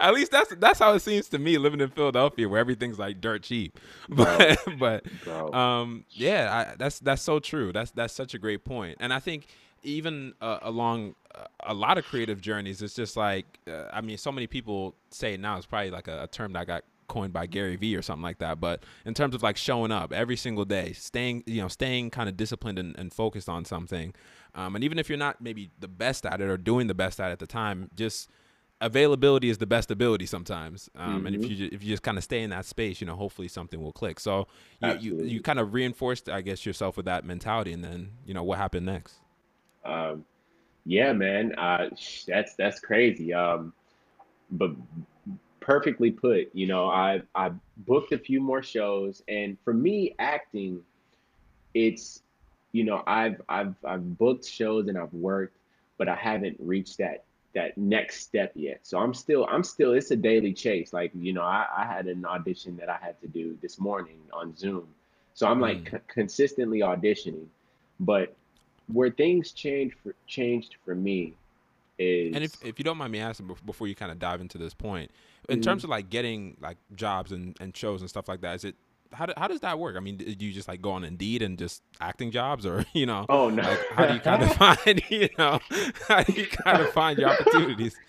[0.00, 3.20] at least that's that's how it seems to me living in Philadelphia, where everything's like
[3.20, 3.78] dirt cheap.
[4.08, 7.72] But but bro um, yeah, I, that's that's so true.
[7.72, 8.76] That's that's such a great point.
[8.76, 9.46] point, and I think
[9.82, 14.18] even uh, along uh, a lot of creative journeys, it's just like uh, I mean,
[14.18, 15.56] so many people say now.
[15.56, 18.38] It's probably like a, a term that got coined by Gary Vee or something like
[18.38, 18.60] that.
[18.60, 22.28] But in terms of like showing up every single day, staying you know staying kind
[22.28, 24.14] of disciplined and, and focused on something,
[24.54, 27.20] um, and even if you're not maybe the best at it or doing the best
[27.20, 28.30] at it at the time, just
[28.80, 30.90] availability is the best ability sometimes.
[30.96, 33.06] Um, hmm and if you if you just kind of stay in that space, you
[33.06, 34.20] know, hopefully something will click.
[34.20, 34.46] So
[34.80, 38.34] you you, you kind of reinforced, I guess, yourself with that mentality, and then you
[38.34, 39.16] know what happened next.
[39.84, 40.24] Um,
[40.84, 41.54] yeah, man.
[41.56, 41.88] Uh,
[42.26, 43.32] that's that's crazy.
[43.32, 43.72] Um,
[44.50, 44.70] but
[45.66, 46.48] perfectly put.
[46.54, 50.82] You know, I I booked a few more shows, and for me, acting,
[51.74, 52.22] it's
[52.72, 55.58] you know, I've I've I've booked shows and I've worked,
[55.98, 57.24] but I haven't reached that
[57.54, 58.80] that next step yet.
[58.84, 60.92] So I'm still I'm still it's a daily chase.
[60.92, 64.18] Like, you know, I, I had an audition that I had to do this morning
[64.32, 64.86] on Zoom.
[65.34, 65.90] So I'm like Mm.
[65.90, 67.46] c- consistently auditioning.
[67.98, 68.36] But
[68.92, 71.34] where things changed for changed for me
[72.32, 74.74] And if if you don't mind me asking before you kind of dive into this
[74.74, 75.10] point,
[75.48, 75.62] in Mhm.
[75.62, 78.74] terms of like getting like jobs and, and shows and stuff like that, is it
[79.12, 79.96] how, do, how does that work?
[79.96, 83.06] I mean, do you just like go on Indeed and just acting jobs, or you
[83.06, 83.62] know, oh no.
[83.62, 85.60] like how do you kind of find you know
[86.08, 88.00] how do you kind of find your opportunities,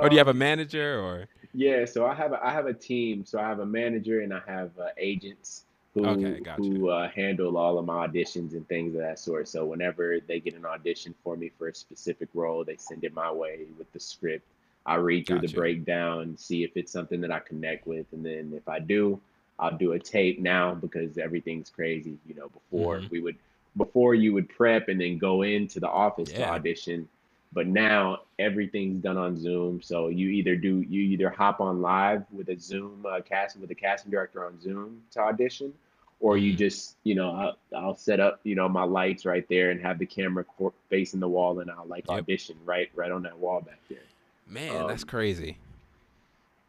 [0.00, 2.66] or do you have a um manager or Yeah, so I have a, I have
[2.66, 3.24] a team.
[3.24, 7.56] So I have a manager and I have uh, agents who you, who uh, handle
[7.56, 9.48] all of my auditions and things of that sort.
[9.48, 13.14] So whenever they get an audition for me for a specific role, they send it
[13.14, 14.44] my way with the script.
[14.86, 18.06] I read through the got you, breakdown, see if it's something that I connect with,
[18.12, 19.20] and then if I do,
[19.58, 22.18] I'll do a tape now because everything's crazy.
[22.26, 23.36] You know, before hmm we would
[23.76, 27.08] before you would prep and then go into the office to audition
[27.54, 29.82] but now everything's done on Zoom.
[29.82, 33.70] So you either do you either hop on live with a Zoom uh, cast with
[33.70, 35.72] a casting director on Zoom to audition,
[36.20, 39.46] or you hmm just you know I'll, I'll set up you know my lights right
[39.48, 40.44] there and have the camera
[40.90, 43.98] facing the wall and I'll like yep, audition right right on that wall back there.
[44.46, 45.58] man, that's Um, crazy,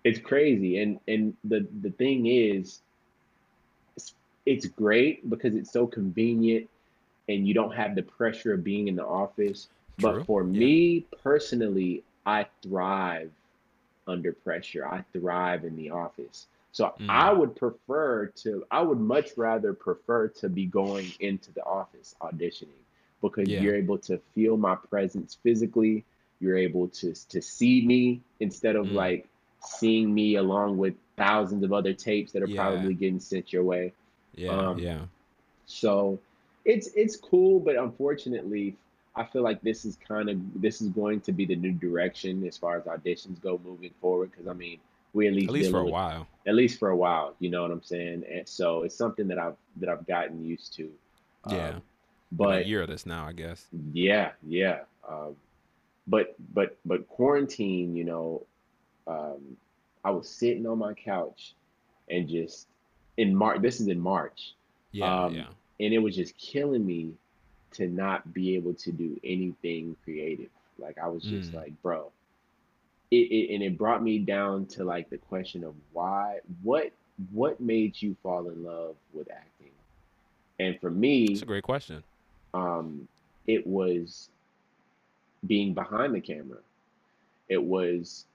[0.04, 2.82] it's crazy and and the the thing is
[3.96, 4.14] it's,
[4.46, 6.68] it's great because it's so convenient
[7.28, 9.68] and you don't have the pressure of being in the office.
[9.98, 13.32] But for yeah, me personally, I thrive
[14.08, 14.86] under pressure.
[14.88, 16.48] I thrive in the office.
[16.72, 21.52] So I mm, would prefer to, I would much rather prefer to be going into
[21.54, 22.84] the office auditioning
[23.22, 26.06] because yeah, you're able to feel my presence physically.
[26.40, 29.28] You're able to to see me instead of mm, like
[29.62, 33.64] seeing me along with thousands of other tapes that are yeah, probably getting sent your
[33.64, 33.94] way.
[34.34, 35.06] yeah, Um, yeah,
[35.66, 36.20] so
[36.66, 38.78] it's it's cool, but unfortunately,
[39.16, 42.46] I feel like this is kind of this is going to be the new direction
[42.46, 44.32] as far as auditions go moving forward.
[44.32, 44.80] Because I mean,
[45.14, 47.50] we at least at least for a with while, at least for a while, you
[47.50, 48.24] know what I'm saying?
[48.32, 50.92] And so it's something that I've that I've gotten used to.
[51.50, 51.82] yeah, Um,
[52.32, 54.80] been a but year of this now, I guess, yeah, yeah.
[55.08, 55.36] Um,
[56.08, 58.46] but but but quarantine, you know,
[59.08, 59.56] um,
[60.04, 61.56] I was sitting on my couch
[62.10, 62.68] and just
[63.16, 63.62] in March.
[63.62, 64.56] This is in March,
[64.92, 65.48] yeah, um, yeah,
[65.80, 67.14] and it was just killing me
[67.76, 70.50] to not be able to do anything creative.
[70.78, 72.12] Like I was just mm, like, bro,
[73.12, 76.92] it, it and it brought me down to like the question of why, what,
[77.32, 79.72] what made you fall in love with acting?
[80.60, 82.04] And for me, it's a great question.
[82.54, 83.08] um,
[83.48, 84.30] it was
[85.48, 86.60] being behind the camera.
[87.50, 88.26] It was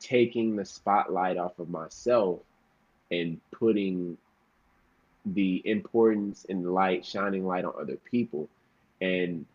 [0.00, 2.40] taking the spotlight off of myself
[3.10, 4.16] and putting
[5.26, 8.48] the importance and light, shining light on other people.
[9.00, 9.46] And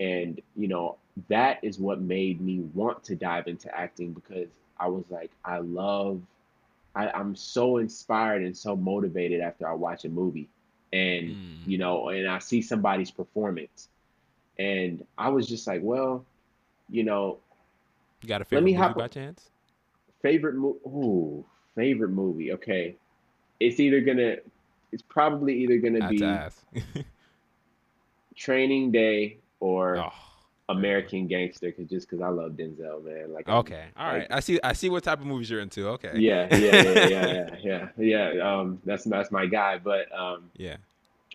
[0.00, 0.96] and you know,
[1.28, 5.58] that is what made me want to dive into acting because I was like, I
[5.58, 6.20] love
[6.94, 10.48] I, I'm so inspired and so motivated after I watch a movie
[10.92, 11.66] and Mm.
[11.66, 13.88] you know, and I see somebody's performance.
[14.58, 16.24] And I was just like, well,
[16.90, 17.38] you know,
[18.22, 19.50] You got a let favorite me movie hop by chance?
[20.22, 20.78] favorite movie.
[20.86, 22.52] Ooh, favorite movie.
[22.52, 22.96] Okay.
[23.60, 24.36] It's either gonna
[24.92, 26.20] it's probably either gonna to be.
[28.40, 30.12] Training Day or oh.
[30.70, 33.32] American Gangster, cause just cause I love Denzel, man.
[33.32, 34.18] Like I'm Okay, all right.
[34.20, 34.58] like, I see.
[34.64, 35.86] I see what type of movies you're into.
[35.88, 36.12] Okay.
[36.16, 38.54] yeah, yeah, yeah, yeah, yeah, yeah, yeah.
[38.58, 39.78] Um, that's that's my guy.
[39.78, 40.76] But um, yeah.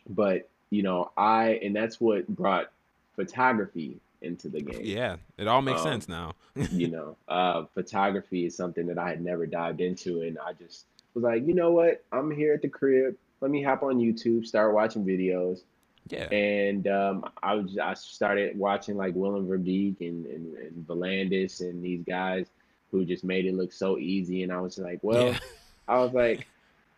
[0.09, 2.71] but you know, I and that's what brought
[3.15, 4.81] photography into the game.
[4.83, 5.17] Yeah.
[5.37, 6.33] It all makes Um, sense now.
[6.55, 10.85] you know, uh, photography is something that I had never dived into, and I just
[11.13, 12.03] was like, you know what?
[12.11, 13.15] I'm here at the crib.
[13.41, 15.61] Let me hop on YouTube, start watching videos,
[16.09, 16.29] yeah.
[16.31, 21.83] and um, I was I started watching like Willem Verbeek and, and and Vuhlandes and
[21.83, 22.47] these guys
[22.91, 25.09] who just made it look so easy, and I was like, Yeah.
[25.09, 25.35] well,
[25.87, 26.47] I was like,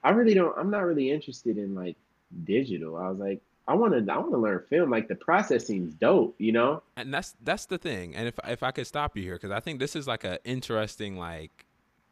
[0.03, 0.57] I really don't.
[0.57, 1.95] I'm not really interested in like
[2.43, 2.97] digital.
[2.97, 4.11] I was like, I want to.
[4.11, 4.89] I want to learn film.
[4.89, 6.83] Like the process seems dope, you know?
[6.95, 8.15] and that's that's the thing.
[8.15, 10.43] And if if I could stop you here, because I think this is like a
[10.45, 11.65] interesting like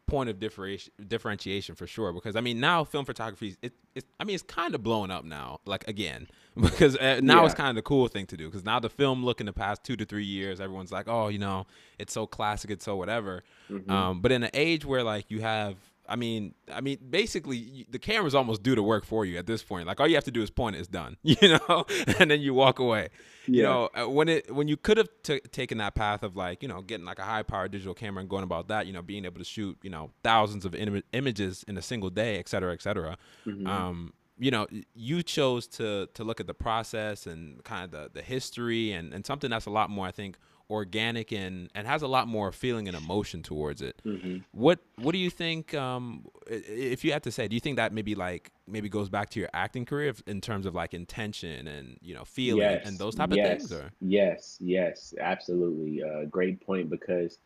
[0.06, 2.12] point of differentiation differentiation for sure.
[2.12, 5.24] Because I mean, now film photography, it, it I mean, it's kind of blowing up
[5.24, 5.60] now.
[5.64, 6.28] Like again,
[6.60, 7.46] because uh, now Yeah.
[7.46, 9.52] it's kind of the cool thing to do because now the film look in the
[9.52, 11.66] past two to three years everyone's like oh you know
[11.98, 13.90] it's so classic it's so whatever Mhm.
[13.90, 15.76] um, but in an age where like you have
[16.08, 19.62] i mean i mean basically the cameras almost do the work for you at this
[19.64, 21.84] point like all you have to do is point it, it's done you know
[22.20, 23.08] and then you walk away
[23.46, 26.62] you know uh, when it when you could have t- taken that path of like
[26.62, 29.02] you know getting like a high powered digital camera and going about that you know
[29.02, 32.48] being able to shoot you know thousands of im- images in a single day et
[32.48, 33.66] cetera et cetera Mhm.
[33.66, 38.10] um, you know, you chose to to look at the process and kind of the,
[38.20, 40.36] the history and, and something that's a lot more, I think,
[40.68, 44.02] organic and, and has a lot more feeling and emotion towards it.
[44.04, 44.42] Mhm.
[44.52, 45.74] What what do you think?
[45.74, 49.30] Um, if you had to say, do you think that maybe like maybe goes back
[49.30, 52.86] to your acting career if- in terms of like intention and you know feeling Yes,
[52.86, 53.72] and those type of yes, things?
[53.72, 56.02] Or yes, yes, absolutely.
[56.02, 57.38] Uh, great point because,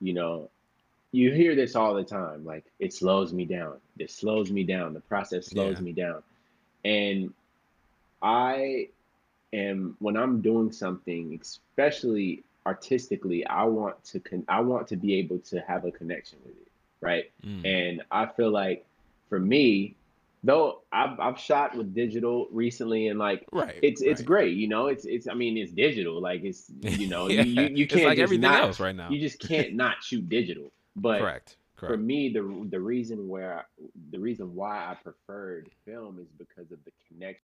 [0.00, 0.48] you know,
[1.12, 2.44] you hear this all the time.
[2.44, 3.74] Like it slows me down.
[3.98, 4.94] It slows me down.
[4.94, 5.82] The process slows Yeah.
[5.82, 6.22] me down.
[6.84, 7.32] And
[8.22, 8.88] I
[9.52, 15.14] am when I'm doing something, especially artistically, I want to con- I want to be
[15.16, 16.68] able to have a connection with it,
[17.00, 17.30] right?
[17.44, 17.66] Mm.
[17.66, 18.84] And I feel like
[19.28, 19.94] for me,
[20.44, 24.26] though I've I've shot with digital recently and like right, it's it's right.
[24.26, 24.86] great, you know.
[24.86, 28.16] It's it's I mean it's digital, like it's you know you you, you can't like
[28.16, 29.10] just everything not else right now.
[29.10, 30.70] you just can't not shoot digital.
[31.00, 33.66] But correct, for me, the the reason where
[34.10, 37.42] the reason why I preferred film is because of the connection.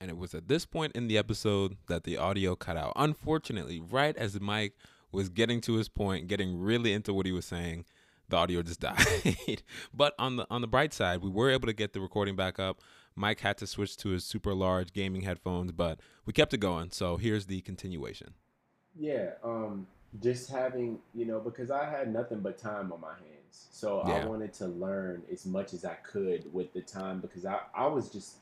[0.00, 2.92] And it was at this point in the episode that the audio cut out.
[2.94, 4.74] Unfortunately, right as Mike
[5.10, 7.84] was getting to his point, getting really into what he was saying,
[8.28, 9.62] the audio just died.
[9.92, 12.58] but on the on the bright side, we were able to get the recording back
[12.58, 12.80] up.
[13.16, 16.90] Mike had to switch to his super large gaming headphones, but we kept it going.
[16.92, 18.34] So here's the continuation.
[18.94, 19.88] Yeah, um,
[20.22, 24.24] just having you know because I had nothing but time on my hands, so I
[24.24, 28.10] wanted to learn as much as I could with the time because I I was
[28.10, 28.36] just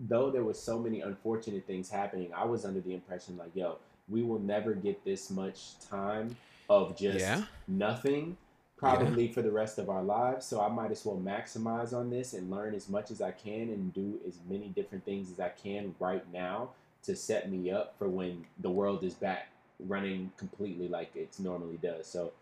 [0.00, 3.78] though there was so many unfortunate things happening, I was under the impression like, yo,
[4.08, 6.36] we will never get this much time
[6.68, 7.44] of just Yeah.
[7.68, 8.36] nothing
[8.76, 10.44] probably for the rest of our lives.
[10.44, 13.70] So I might as well maximize on this and learn as much as I can
[13.70, 16.70] and do as many different things as I can right now
[17.04, 19.48] to set me up for when the world is back
[19.80, 22.06] running completely like it normally does.
[22.06, 22.32] So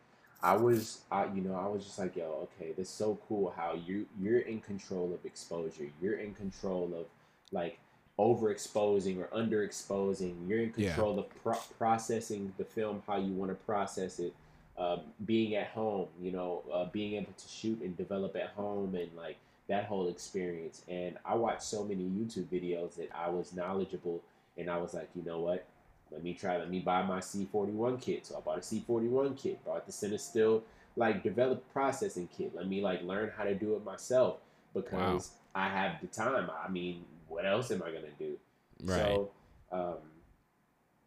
[0.42, 3.52] I was, I you know, I was just like, yo, okay, this is so cool
[3.56, 5.86] how you you're in control of exposure.
[6.00, 7.06] You're in control of
[7.52, 7.78] like
[8.18, 10.48] overexposing or underexposing.
[10.48, 10.88] You're in Yeah.
[10.94, 14.34] control of pro- processing the film how you want to process it.
[14.78, 18.94] Um, being at home, you know, uh, being able to shoot and develop at home
[18.94, 19.36] and like
[19.68, 20.82] that whole experience.
[20.88, 24.22] And I watched so many YouTube videos that I was knowledgeable
[24.56, 25.66] and I was like, you know what?
[26.12, 28.26] Let me try, let me buy my C41 kit.
[28.26, 30.62] So I bought a C41 kit, bought the Cinestill
[30.96, 32.54] like develop processing kit.
[32.54, 34.38] Let me like learn how to do it myself
[34.74, 36.50] because I have the time.
[36.50, 38.36] I mean, what else am I gonna do?
[38.84, 38.98] Right.
[38.98, 39.30] So
[39.70, 39.98] um,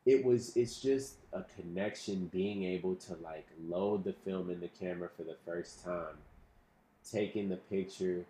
[0.05, 4.69] it was it's just a connection being able to like load the film in the
[4.69, 6.17] camera for the first time,
[7.09, 8.25] taking the picture,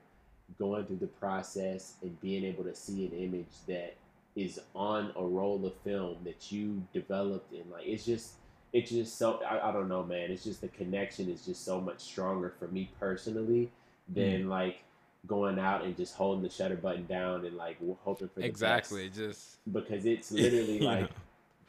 [0.59, 3.95] going through the process and being able to see an image that
[4.35, 8.33] is on a roll of film that you developed and like it's just
[8.73, 11.79] it's just so I, I don't know man it's just the connection is just so
[11.79, 13.71] much stronger for me personally
[14.07, 14.19] hmm.
[14.19, 14.79] than like
[15.27, 19.07] going out and just holding the shutter button down and like hoping for the exactly.
[19.07, 19.17] best.
[19.17, 21.07] Just because it's literally you like know,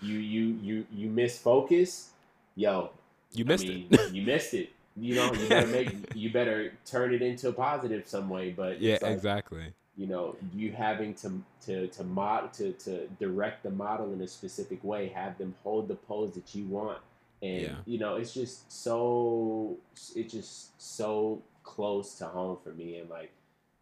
[0.01, 2.11] you you you you miss focus
[2.55, 2.91] yo
[3.33, 4.13] you I missed mean, it.
[4.13, 8.07] you missed it you know you better make you better turn it into a positive
[8.07, 9.73] some way but yeah, like, exactly.
[9.97, 14.29] You know you having to to to mod to to direct the model in a
[14.29, 16.99] specific way have them hold the pose that you want
[17.43, 17.75] and Yeah.
[17.87, 19.77] you know it's just so
[20.15, 23.33] it's just so close to home for me and like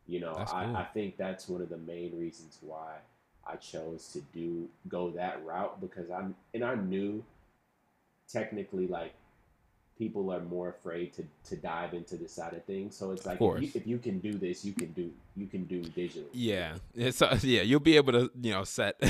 [0.07, 0.77] you know That's I, cool.
[0.77, 2.97] I think that's one of the main reasons why
[3.47, 7.23] i chose to do go that route because i'm and i knew
[8.29, 9.15] technically like
[9.99, 13.39] people are more afraid to to dive into this side of things so it's like
[13.41, 16.77] if you, if you can do this you can do you can do digital Yeah,
[16.95, 17.63] it's uh, yeah.
[17.63, 19.01] You'll be able to you know set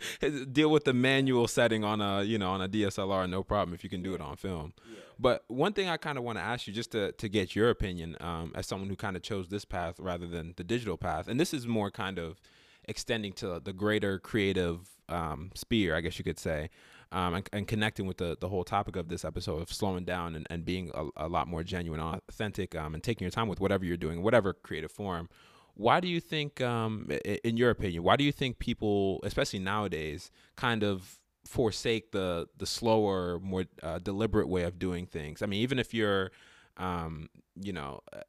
[0.52, 3.84] deal with the manual setting on a you know on a DSLR no problem if
[3.84, 4.72] you can do it on film.
[4.90, 4.98] Yeah.
[5.20, 7.70] But one thing I kind of want to ask you just to to get your
[7.70, 11.28] opinion um, as someone who kind of chose this path rather than the digital path,
[11.28, 12.40] and this is more kind of
[12.88, 16.70] extending to the greater creative um, sphere, I guess you could say.
[17.10, 20.34] Um, and, and connecting with the, the whole topic of this episode of slowing down
[20.34, 23.60] and, and being a, a lot more genuine, authentic, um, and taking your time with
[23.60, 25.30] whatever you're doing, whatever creative form.
[25.74, 27.08] Why do you think um
[27.44, 32.66] in your opinion why do you think people especially nowadays kind of forsake the the
[32.66, 35.40] slower more uh, deliberate way of doing things?
[35.40, 36.32] I mean even if you're
[36.76, 38.22] um you know uh,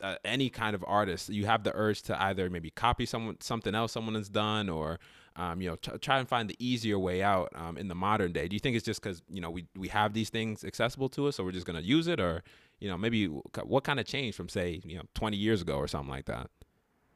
[0.00, 3.74] uh, any kind of artist, you have the urge to either maybe copy someone something
[3.74, 5.00] else someone has done, or
[5.36, 8.32] um, you know, t- try and find the easier way out um, in the modern
[8.32, 8.48] day.
[8.48, 11.28] Do you think it's just because you know we we have these things accessible to
[11.28, 12.42] us, so we're just gonna use it, or
[12.80, 15.88] you know, maybe what kind of change from say you know 20 years ago or
[15.88, 16.48] something like that?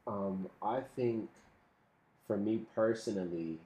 [0.07, 1.29] Um, I think
[2.27, 3.59] for me personally,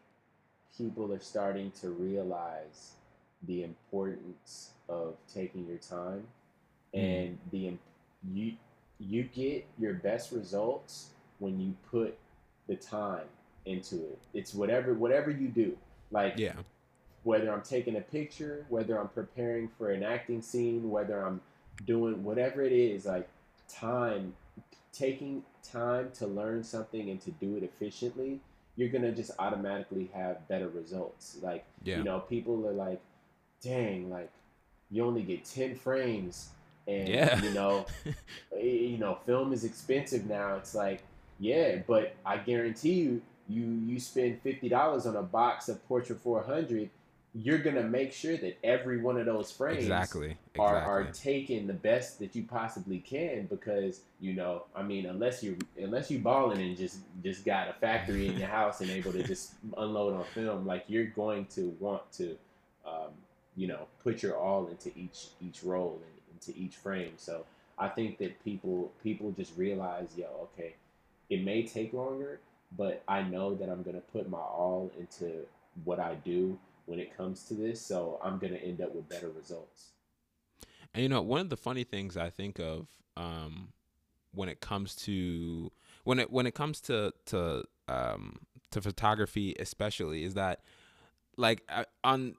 [0.76, 2.92] people are starting to realize
[3.47, 6.26] the importance of taking your time
[6.94, 7.28] mm.
[7.28, 7.74] and the
[8.32, 8.53] you
[8.99, 12.16] you get your best results when you put
[12.66, 13.26] the time
[13.66, 14.18] into it.
[14.32, 15.76] It's whatever whatever you do.
[16.10, 16.54] Like yeah.
[17.24, 21.40] whether I'm taking a picture, whether I'm preparing for an acting scene, whether I'm
[21.84, 23.28] doing whatever it is, like
[23.68, 24.34] time
[24.92, 28.40] taking time to learn something and to do it efficiently,
[28.76, 31.38] you're gonna just automatically have better results.
[31.42, 31.98] Like yeah.
[31.98, 33.00] you know, people are like,
[33.60, 34.30] dang, like
[34.90, 36.50] you only get ten frames
[36.86, 37.40] and yeah.
[37.42, 37.86] you know
[38.56, 41.02] eh, you know film is expensive now it's like
[41.38, 46.18] yeah but i guarantee you you you spend fifty dollars on a box of Portra
[46.18, 46.90] 400,
[47.34, 50.59] you're gonna make sure that every one of those frames exactly, exactly.
[50.59, 55.42] Are, are taking the best that you possibly can because you know I mean unless
[55.42, 59.12] you unless you balling and just just got a factory in your house and able
[59.12, 62.36] to just unload on film like you're going to want to
[62.86, 63.11] um,
[63.55, 67.44] you know put your all into each each role and into each frame so
[67.78, 70.74] I think that people people just realize yo okay
[71.28, 72.40] it may take longer
[72.76, 75.46] but I know that I'm going to put my all into
[75.84, 77.80] what I do when it comes to this.
[77.80, 79.92] So I'm going to end up with better results.
[80.94, 83.68] And you know, one of the funny things I think of um,
[84.34, 85.70] when it comes to
[86.04, 88.40] when it when it comes to to um,
[88.70, 90.60] to photography, especially, is that
[91.36, 91.68] like
[92.02, 92.34] on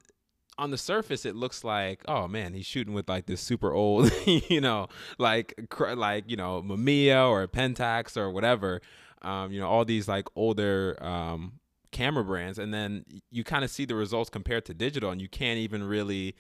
[0.58, 4.12] on the surface it looks like oh man he's shooting with like this super old
[4.26, 4.88] you know
[5.20, 5.54] like
[5.96, 8.82] like you know Mamiya or Pentax or whatever
[9.22, 11.60] um, you know, all these like older um,
[11.92, 15.30] camera brands, and then you kind of see the results compared to digital, and you
[15.30, 16.36] can't even really.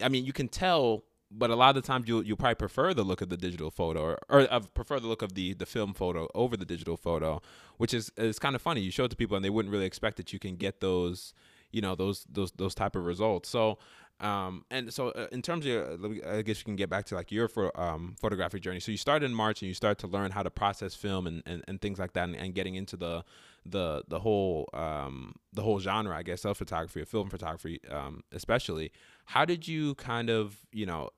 [0.00, 2.94] I mean, you can tell, but a lot of the times you'll you'll probably prefer
[2.94, 5.66] the look of the digital photo, or, or uh, prefer the look of the the
[5.66, 7.40] film photo over the digital photo,
[7.78, 8.80] which is is kind of funny.
[8.80, 11.34] You show it to people, and they wouldn't really expect that you can get those,
[11.70, 13.48] you know, those those those type of results.
[13.48, 13.78] So
[14.20, 17.14] um, and so uh, in terms of, uh, I guess you can get back to
[17.14, 18.80] like your for, um, photographic journey.
[18.80, 21.42] So you start in March and you start to learn how to process film and,
[21.44, 23.24] and, and things like that, and, and getting into the
[23.68, 28.22] the the whole um, the whole genre, I guess, of photography, of film photography, um,
[28.32, 28.90] especially.
[29.26, 31.10] How did you kind of you know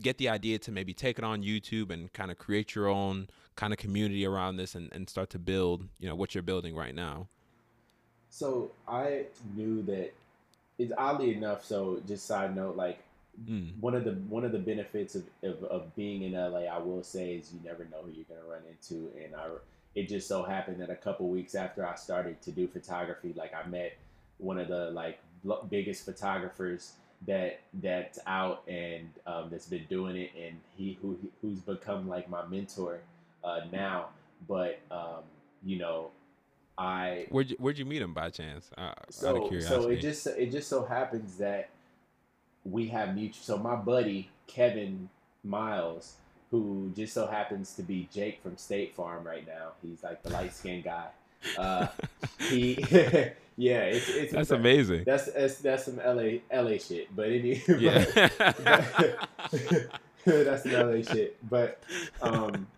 [0.00, 3.28] get the idea to maybe take it on YouTube and kind of create your own
[3.56, 6.74] kind of community around this and, and start to build you know what you're building
[6.74, 7.28] right now?
[8.30, 10.12] So I knew that
[10.80, 11.64] it's oddly enough.
[11.64, 13.00] So just side note, like
[13.48, 13.78] mm.
[13.80, 17.02] one of the one of the benefits of, of, of being in LA, I will
[17.02, 19.48] say, is you never know who you're gonna run into, and I
[19.94, 23.52] it just so happened that a couple weeks after I started to do photography, like
[23.54, 23.96] I met
[24.38, 25.20] one of the like
[25.68, 26.92] biggest photographers
[27.26, 32.30] that that's out and um, that's been doing it, and he who who's become like
[32.30, 33.00] my mentor
[33.44, 34.08] uh, now.
[34.48, 35.24] But um,
[35.62, 36.10] you know,
[36.80, 38.70] I where'd you, where'd you meet him by chance?
[38.78, 41.68] Uh, so so it just it just so happens that
[42.64, 43.42] we have mutual.
[43.42, 45.10] So my buddy Kevin
[45.44, 46.14] Miles,
[46.50, 49.72] who just so happens to be Jake from State Farm right now.
[49.82, 51.08] He's like the light skinned guy.
[51.58, 51.88] Uh,
[52.48, 52.76] he
[53.58, 55.04] yeah, it's, it's that's amazing.
[55.04, 57.14] That's, that's that's some LA LA shit.
[57.14, 58.04] But anyway, yeah.
[60.24, 61.36] that's some LA shit.
[61.46, 61.78] But
[62.22, 62.68] um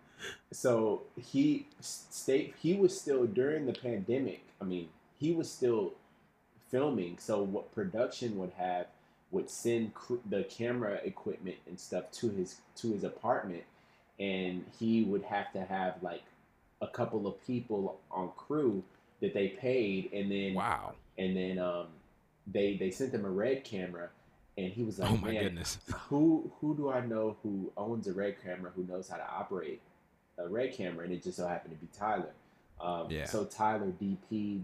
[0.51, 2.53] so he stayed.
[2.61, 4.43] he was still during the pandemic.
[4.61, 5.93] I mean, he was still
[6.69, 7.17] filming.
[7.19, 8.87] So what production would have
[9.31, 13.63] would send cr- the camera equipment and stuff to his to his apartment,
[14.19, 16.23] and he would have to have like
[16.81, 18.83] a couple of people on crew
[19.21, 21.87] that they paid, and then wow, and then um,
[22.47, 24.09] they they sent him a red camera.
[24.55, 28.13] And he was like, "Oh my goodness, who who do I know who owns a
[28.13, 29.81] red camera who knows how to operate
[30.37, 32.31] a red camera, and it just so happened to be Tyler.
[32.81, 33.25] Um, yeah.
[33.25, 34.61] So Tyler DP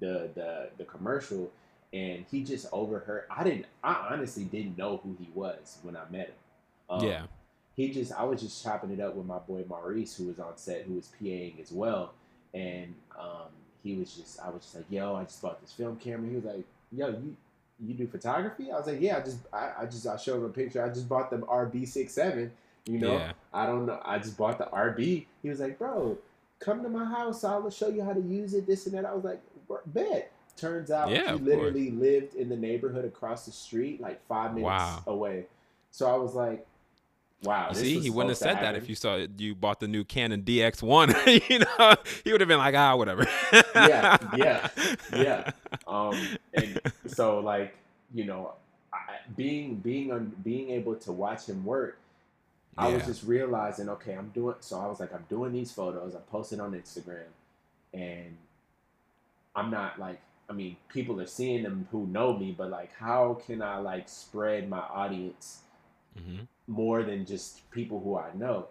[0.00, 1.50] the the the commercial,
[1.92, 3.24] and he just overheard.
[3.30, 3.66] I didn't.
[3.82, 6.34] I honestly didn't know who he was when I met him.
[6.90, 7.22] Um, yeah.
[7.76, 8.12] He just.
[8.12, 10.94] I was just chopping it up with my boy Maurice, who was on set, who
[10.94, 12.12] was PAing as well,
[12.52, 13.48] and um,
[13.82, 14.40] he was just.
[14.40, 17.08] I was just like, "Yo, I just bought this film camera." He was like, "Yo,
[17.08, 17.36] you."
[17.84, 18.70] You do photography?
[18.70, 19.16] I was like, yeah.
[19.16, 20.82] I just, I, I just, I showed him a picture.
[20.82, 22.52] I just bought the RB 67
[22.86, 23.32] you know, yeah.
[23.52, 24.00] I don't know.
[24.04, 25.26] I just bought the RB.
[25.42, 26.18] He was like, bro,
[26.58, 27.44] come to my house.
[27.44, 28.66] I'll show you how to use it.
[28.66, 29.04] This and that.
[29.04, 29.40] I was like,
[29.86, 30.30] bet.
[30.56, 32.00] Turns out yeah, he literally course.
[32.00, 35.02] lived in the neighborhood across the street, like five minutes wow.
[35.08, 35.46] away.
[35.90, 36.64] So I was like,
[37.42, 37.72] wow.
[37.72, 40.42] See, he wouldn't have said that if you saw it, you bought the new Canon
[40.42, 41.48] DX1.
[41.50, 43.26] you know, he would have been like, ah, whatever.
[43.74, 44.68] yeah, yeah,
[45.12, 45.50] yeah.
[45.88, 46.16] Um,
[46.52, 47.76] and so like
[48.14, 48.52] you know,
[48.92, 48.98] I,
[49.36, 51.98] being being on being able to watch him work,
[52.76, 54.56] I was just realizing, okay, I'm doing.
[54.60, 56.14] So I was like, I'm doing these photos.
[56.14, 57.30] I'm posting on Instagram,
[57.92, 58.36] and
[59.54, 60.20] I'm not like.
[60.46, 64.10] I mean, people are seeing them who know me, but like, how can I like
[64.10, 65.60] spread my audience
[66.18, 66.42] mm-hmm.
[66.66, 68.66] more than just people who I know?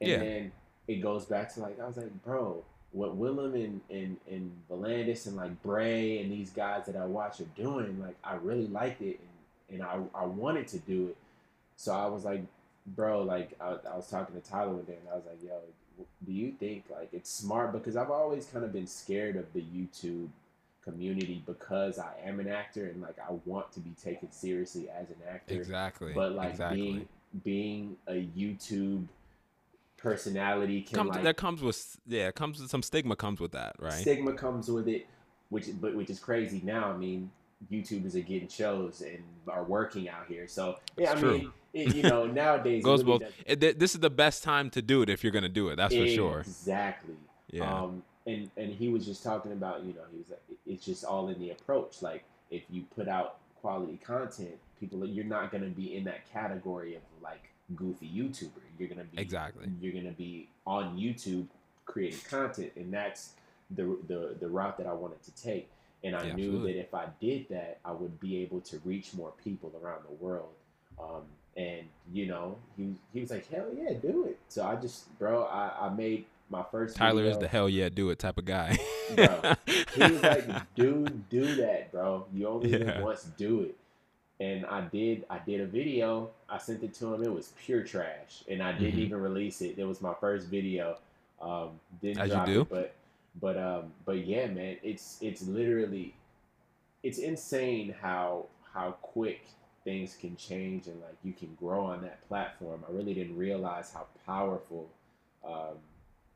[0.00, 0.18] And yeah.
[0.18, 0.52] then
[0.86, 5.26] it goes back to like, I was like, bro, what Willem and and and Vuhlandes
[5.26, 9.02] and like Bray and these guys that I watch are doing, like, I really liked
[9.02, 9.18] it,
[9.68, 11.16] and, and I I wanted to do it.
[11.76, 12.42] So I was like,
[12.86, 15.60] bro, like I, I was talking to Tyler one day, and I was like, yo,
[16.24, 17.72] do you think like it's smart?
[17.72, 20.28] Because I've always kind of been scared of the YouTube
[20.82, 25.10] community because I am an actor and like I want to be taken seriously as
[25.10, 25.54] an actor.
[25.54, 26.12] Exactly.
[26.14, 26.80] But like exactly.
[26.80, 27.08] being
[27.44, 29.06] being a YouTube
[29.96, 33.52] personality can comes, like that comes with yeah it comes with some stigma comes with
[33.52, 35.06] that right stigma comes with it
[35.48, 37.30] which but which is crazy now i mean
[37.72, 42.02] youtubers are getting shows and are working out here so yeah i mean it, you
[42.02, 43.32] know, nowadays goes really both.
[43.46, 45.76] It, this is the best time to do it if you're going to do it.
[45.76, 46.40] That's for sure.
[46.40, 47.16] Exactly.
[47.50, 47.72] Yeah.
[47.72, 51.04] Um, and and he was just talking about, you know, he was like, it's just
[51.04, 52.02] all in the approach.
[52.02, 56.30] Like if you put out quality content, people, you're not going to be in that
[56.32, 58.50] category of like goofy YouTuber.
[58.78, 59.66] You're going to be exactly.
[59.80, 61.46] You're going to be on YouTube
[61.84, 63.30] creating content, and that's
[63.70, 65.70] the the the route that I wanted to take.
[66.04, 66.72] And I yeah, knew absolutely.
[66.74, 70.14] that if I did that, I would be able to reach more people around the
[70.24, 70.50] world.
[71.00, 71.22] Um,
[71.56, 74.38] and you know, he he was like, hell yeah, do it.
[74.48, 76.96] So I just, bro, I, I made my first.
[76.96, 77.30] Tyler video.
[77.32, 78.78] is the hell yeah, do it type of guy.
[79.14, 79.54] bro,
[79.94, 82.26] he was like, dude, do that, bro.
[82.32, 82.78] You only yeah.
[82.78, 83.76] live once, do it.
[84.38, 85.24] And I did.
[85.30, 86.30] I did a video.
[86.48, 87.22] I sent it to him.
[87.22, 89.00] It was pure trash, and I didn't mm-hmm.
[89.00, 89.78] even release it.
[89.78, 90.98] It was my first video.
[91.40, 92.60] Um, didn't As drop you do.
[92.60, 92.94] it, but
[93.40, 96.14] but um, but yeah, man, it's it's literally,
[97.02, 98.44] it's insane how
[98.74, 99.40] how quick
[99.86, 102.84] things can change and like you can grow on that platform.
[102.86, 104.90] I really didn't realize how powerful
[105.46, 105.78] um,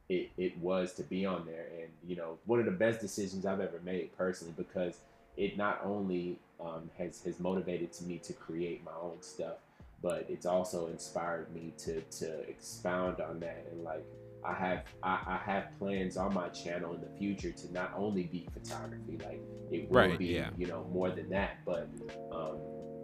[0.08, 1.66] it, it was to be on there.
[1.80, 4.98] And, you know, one of the best decisions I've ever made personally because
[5.36, 9.56] it not only um, has, has motivated to me to create my own stuff,
[10.00, 14.06] but it's also inspired me to, to expound on that and like
[14.44, 18.22] I have I, I, have plans on my channel in the future to not only
[18.22, 19.40] be photography, like
[19.70, 20.48] it will right, be yeah.
[20.56, 21.88] you know more than that, but
[22.32, 22.56] um,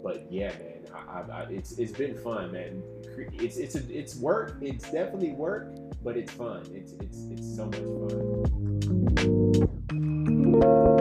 [0.07, 2.81] but yeah, man, I, I, it's it's been fun, man.
[3.33, 4.57] It's it's a, it's work.
[4.61, 6.63] It's definitely work, but it's fun.
[6.73, 7.81] It's it's it's so much
[10.63, 10.96] fun.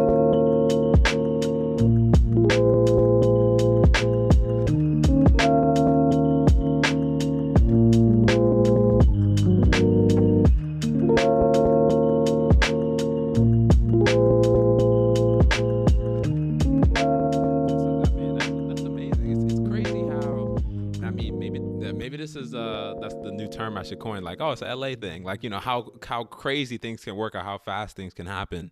[24.39, 25.23] Like, oh, it's a LA thing.
[25.23, 28.71] Like, you know, how how crazy things can work or how fast things can happen.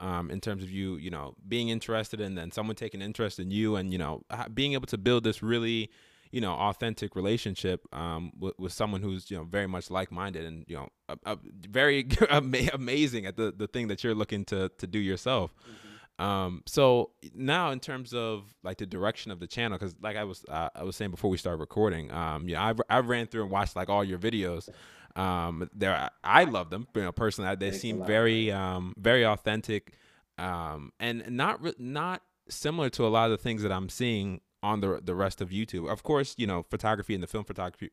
[0.00, 3.52] Um, in terms of you, you know, being interested and then someone taking interest in
[3.52, 5.88] you and, you know, being able to build this really,
[6.32, 10.64] you know, authentic relationship um, with, with someone who's, you know, very much like-minded and,
[10.66, 11.38] you know, a, a
[11.70, 12.08] very
[12.72, 15.54] amazing at the, the thing that you're looking to, to do yourself.
[15.54, 15.84] Mm-hmm.
[16.18, 20.24] Um, so now in terms of like the direction of the channel, because like I
[20.24, 23.42] was uh, I was saying before we started recording, um, yeah, I I ran through
[23.42, 24.68] and watched like all your videos.
[25.16, 27.54] Um, there I love them, you know, personally.
[27.56, 29.94] They Thanks seem very um very authentic,
[30.38, 34.40] um, and not re- not similar to a lot of the things that I'm seeing
[34.62, 35.90] on the the rest of YouTube.
[35.90, 37.90] Of course, you know, photography and the film photography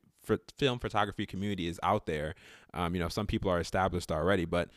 [0.58, 2.36] film photography community is out there.
[2.74, 4.70] Um, you know, some people are established already, but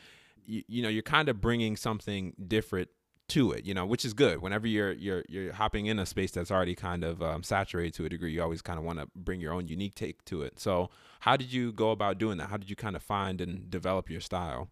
[0.45, 2.89] you, you know, you're kind of bringing something different
[3.29, 4.43] to it, you know, which is good.
[4.43, 8.05] Whenever you're you're you're hopping in a space that's already kind of um, saturated to
[8.05, 10.59] a degree, you always kind of want to bring your own unique take to it.
[10.61, 12.51] So, how did you go about doing that?
[12.51, 14.69] How did you kind of find and develop your style?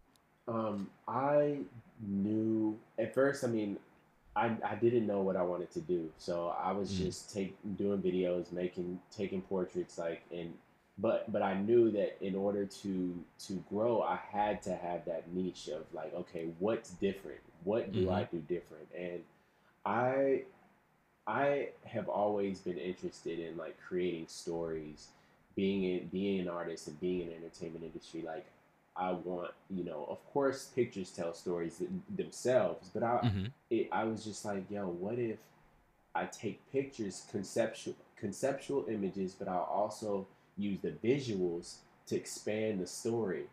[0.47, 1.59] Um, I
[2.05, 3.43] knew at first.
[3.43, 3.77] I mean,
[4.35, 7.05] I I didn't know what I wanted to do, so I was mm.
[7.05, 10.53] just take doing videos, making taking portraits, like and
[10.97, 15.31] but but I knew that in order to to grow, I had to have that
[15.33, 17.39] niche of like, okay, what's different?
[17.63, 18.13] What do mm-hmm.
[18.13, 18.87] I do different?
[18.97, 19.21] And
[19.85, 20.43] I
[21.25, 25.07] I have always been interested in like creating stories,
[25.55, 28.21] being in, being an artist and being in the entertainment industry.
[28.21, 28.45] Like
[28.95, 31.81] I want, you know, of course, pictures tell stories
[32.15, 33.45] themselves, but I mm-hmm.
[33.71, 35.39] it, I was just like, yo, what if
[36.13, 40.27] I take pictures, conceptual conceptual images, but I'll also
[40.57, 41.75] use the visuals
[42.07, 43.43] to expand the story,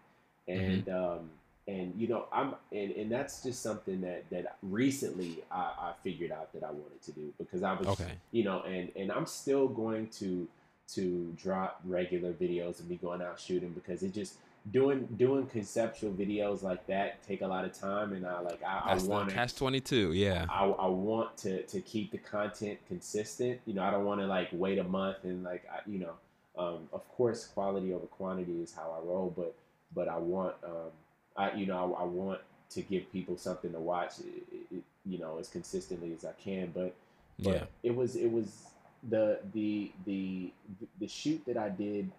[0.49, 0.89] Mm-hmm.
[0.89, 1.31] and um,
[1.69, 6.33] and you know I'm and, and that's just something that that recently I, I figured
[6.33, 8.13] out that I wanted to do because I was Okay.
[8.33, 10.49] you know and and I'm still going to
[10.95, 14.35] to drop regular videos and be going out shooting because it just
[14.73, 18.93] doing doing conceptual videos like that take a lot of time and I like I,
[18.93, 20.13] I want catch twenty two.
[20.13, 20.47] Yeah.
[20.51, 23.61] I, I want to to keep the content consistent.
[23.67, 26.15] You know, I don't want to like wait a month and like I, you know,
[26.61, 29.33] um, of course, quality over quantity is how I roll.
[29.37, 29.55] But
[29.95, 30.93] but I want um,
[31.37, 32.41] I you know I, I want
[32.71, 34.21] to give people something to watch.
[34.21, 36.73] It, it, you know, as consistently as I can.
[36.75, 36.95] But
[37.43, 37.65] but Yeah.
[37.83, 38.67] it was it was
[39.09, 40.53] the the the
[41.01, 42.11] the shoot that I did.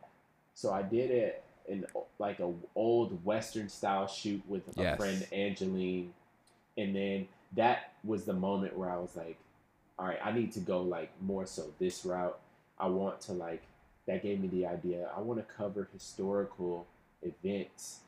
[0.55, 1.85] So I did it in
[2.19, 4.97] like a old Western style shoot with a Yes.
[4.97, 6.13] friend Angeline,
[6.77, 9.37] and then that was the moment where I was like,
[9.99, 12.39] all right, I need to go like more so this route.
[12.79, 13.61] I want to like
[14.07, 15.09] that gave me the idea.
[15.15, 16.87] I want to cover historical
[17.21, 18.01] events,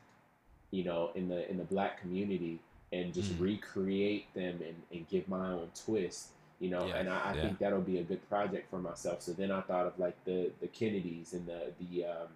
[0.70, 2.60] you know, in the in the black community
[2.92, 3.40] and just Mm.
[3.40, 6.28] recreate them and, and give my own twist.
[6.60, 7.42] You know, Yeah, and I, I yeah.
[7.42, 9.22] think that'll be a good project for myself.
[9.22, 12.28] So then I thought of like the the Kennedys and the the um,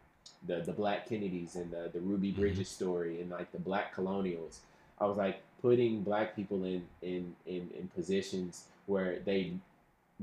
[0.46, 2.38] the the Black Kennedys and the the Ruby Mm-hmm.
[2.40, 4.60] Bridges story and like the Black Colonials.
[5.00, 9.54] I was like putting Black people in in in, in positions where they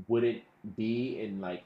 [0.08, 0.42] wouldn't
[0.76, 1.64] be in like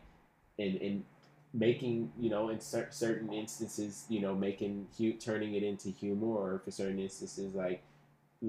[0.59, 1.05] in in
[1.53, 6.27] making you know in cer- certain instances you know making hu- turning it into humor
[6.29, 7.83] or for certain instances like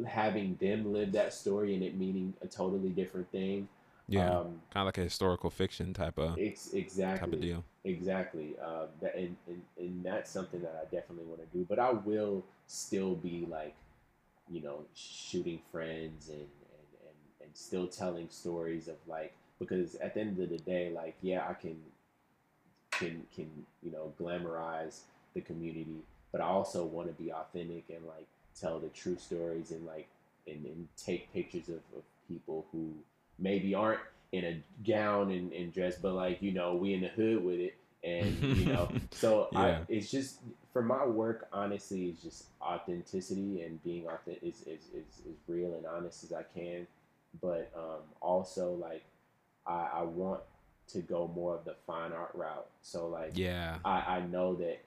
[0.07, 3.67] having them live that story and it meaning a totally different thing
[4.07, 4.39] Yeah.
[4.39, 7.63] um kind of like a historical fiction type of it's exactly type of deal.
[7.83, 8.55] Exactly.
[8.63, 11.65] Um, that and, and, and that's something that I definitely want to do.
[11.67, 13.73] But I will still be like,
[14.49, 16.47] you know, shooting friends and, and,
[17.07, 21.15] and, and still telling stories of like because at the end of the day, like
[21.21, 21.77] yeah, I can
[23.01, 23.49] can can
[23.83, 24.99] you know glamorize
[25.33, 28.27] the community, but I also want to be authentic and like
[28.59, 30.07] tell the true stories and like
[30.47, 32.93] and, and take pictures of, of people who
[33.39, 33.99] maybe aren't
[34.31, 37.59] in a gown and, and dress, but like you know, we in the hood with
[37.59, 40.39] it, and you know, so I, it's just
[40.71, 41.47] for my work.
[41.51, 46.33] Honestly, it's just authenticity and being authentic is, is, is, is real and honest as
[46.33, 46.87] I can,
[47.41, 49.03] but um, also like
[49.65, 50.41] I, I want
[50.93, 52.67] to go more of the fine art route.
[52.81, 53.77] So like Yeah.
[53.85, 54.79] I, I know that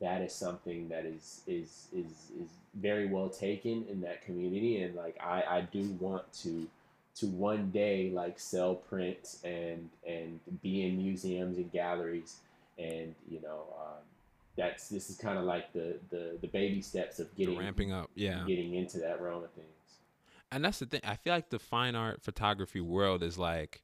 [0.00, 4.94] that is something that is is is is very well taken in that community and
[4.94, 6.68] like I, I do want to
[7.16, 12.36] to one day like sell prints and and be in museums and galleries
[12.78, 14.02] and you know um,
[14.56, 17.92] that's this is kind of like the, the the baby steps of The getting ramping
[17.92, 18.10] up.
[18.14, 18.44] Yeah.
[18.46, 19.66] getting into that realm of things
[20.50, 21.00] and that's the thing.
[21.04, 23.82] I feel like the fine art photography world is like,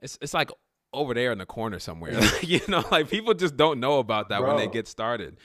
[0.00, 0.50] it's it's like
[0.92, 2.18] over there in the corner somewhere.
[2.42, 5.38] you know, like people just don't know about that when they get started.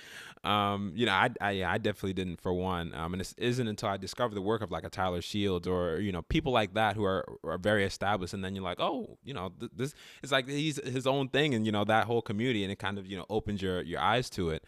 [0.43, 2.93] Um, you know, I, I yeah, I definitely didn't for one.
[2.93, 5.99] Um, and it isn't until I discovered the work of like a Tyler Shields or
[5.99, 9.18] you know people like that who are are very established, and then you're like, oh,
[9.24, 12.22] you know, th- this it's like he's his own thing, and you know that whole
[12.22, 14.66] community, and it kind of you know opens your your eyes to it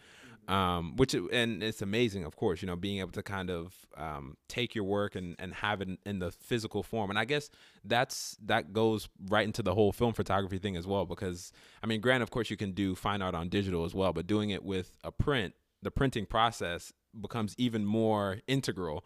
[0.48, 4.36] um, which and it's amazing, of course, you know, being able to kind of um,
[4.48, 7.10] take your work and, and have it in, in the physical form.
[7.10, 7.50] And I guess
[7.84, 12.00] that's that goes right into the whole film photography thing as well, because I mean,
[12.00, 14.64] granted, of course, you can do fine art on digital as well, but doing it
[14.64, 19.04] with a print, the printing process becomes even more integral.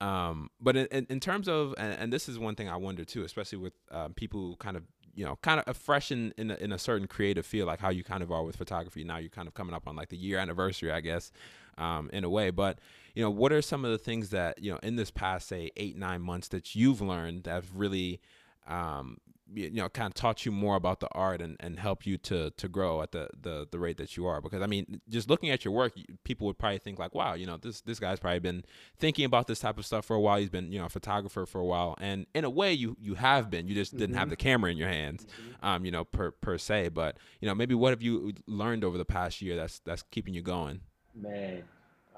[0.00, 3.22] Um, but in, in, terms of, and, and this is one thing I wonder too,
[3.22, 4.82] especially with um, people kind of,
[5.14, 7.80] you know, kind of a fresh in, in, a, in a certain creative field, like
[7.80, 9.04] how you kind of are with photography.
[9.04, 11.32] Now you're kind of coming up on like the year anniversary, I guess,
[11.78, 12.50] um, in a way.
[12.50, 12.78] But,
[13.14, 15.70] you know, what are some of the things that, you know, in this past, say,
[15.76, 18.20] eight, nine months that you've learned that have really,
[18.66, 19.18] um,
[19.54, 22.50] you know, kind of taught you more about the art and, and help you to
[22.50, 24.40] to grow at the, the the rate that you are?
[24.40, 25.94] Because I mean, just looking at your work,
[26.24, 28.64] people would probably think like, wow, you know, this this guy's probably been
[28.98, 30.38] thinking about this type of stuff for a while.
[30.38, 33.14] He's been, you know, a photographer for a while, and in a way, you you
[33.14, 33.66] have been.
[33.68, 35.26] You just didn't have the camera in your hands,
[35.62, 36.88] um, you know, per per se.
[36.90, 40.34] But you know, maybe what have you learned over the past year that's that's keeping
[40.34, 40.80] you going?
[41.14, 41.62] Man,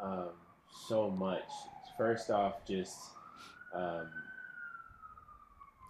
[0.00, 0.28] um,
[0.88, 1.48] so much.
[1.96, 2.96] First off, just
[3.74, 4.08] um,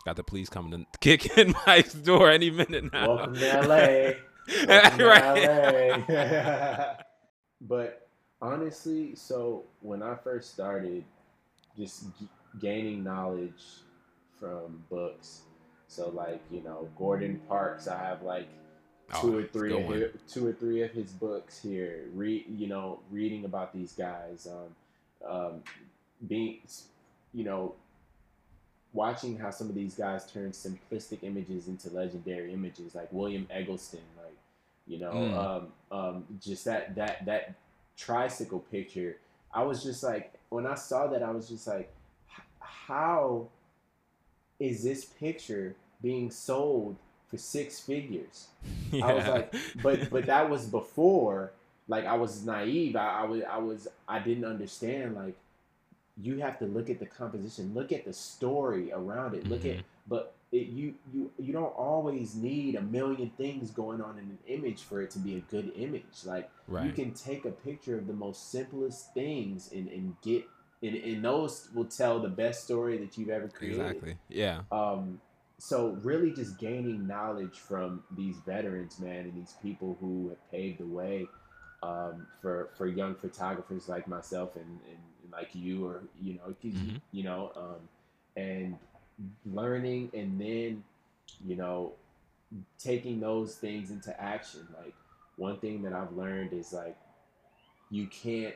[0.05, 3.15] Got the police coming to kick in Mike's door any minute now.
[3.17, 4.11] welcome to LA.
[4.69, 6.05] Welcome to.
[6.09, 6.95] LA.
[7.63, 8.07] but
[8.43, 11.03] honestly, so when I first started,
[11.79, 12.29] just g-
[12.61, 13.63] gaining knowledge
[14.39, 15.43] from books.
[15.89, 18.47] So like you know, Gordon Parks, I have like
[19.23, 22.05] two Oh, or three of his, two or three of his books here.
[22.13, 25.63] Read you know, reading about these guys, um, um,
[26.29, 26.59] being
[27.33, 27.75] you know,
[28.95, 34.01] watching how some of these guys turn simplistic images into legendary images, like William Eggleston,
[34.17, 34.37] like
[34.87, 35.37] You know, mm.
[35.37, 37.55] um, um, just that that that
[37.97, 39.17] tricycle picture.
[39.53, 41.93] I was just like, when I saw that, I was just like,
[42.59, 43.49] how
[44.59, 46.97] is this picture being sold
[47.29, 48.49] for six figures?
[48.91, 49.07] Yeah.
[49.07, 51.53] I was like, but but that was before.
[51.87, 52.97] Like I was naive.
[52.97, 55.17] I, I was I was I didn't understand.
[55.17, 55.35] Like
[56.21, 59.53] you have to look at the composition, look at the story around it, mm-hmm.
[59.53, 64.19] look at but it, you you you don't always need a million things going on
[64.19, 66.25] in an image for it to be a good image.
[66.25, 66.87] Like right.
[66.87, 70.45] you can take a picture of the most simplest things and, and get
[70.83, 73.81] and, and those will tell the best story that you've ever created.
[73.81, 74.17] Exactly.
[74.29, 74.61] Yeah.
[74.71, 75.21] Um
[75.59, 80.81] so really just gaining knowledge from these veterans, man, and these people who have paved
[80.81, 81.27] the way
[81.83, 84.99] um, for for young photographers like myself and, and,
[85.37, 86.97] like you or you know mm-hmm.
[87.12, 87.89] you know um,
[88.37, 88.76] and
[89.53, 90.82] learning and then
[91.47, 91.93] you know
[92.78, 94.95] taking those things into action like
[95.37, 96.97] one thing that i've learned is like
[97.91, 98.55] you can't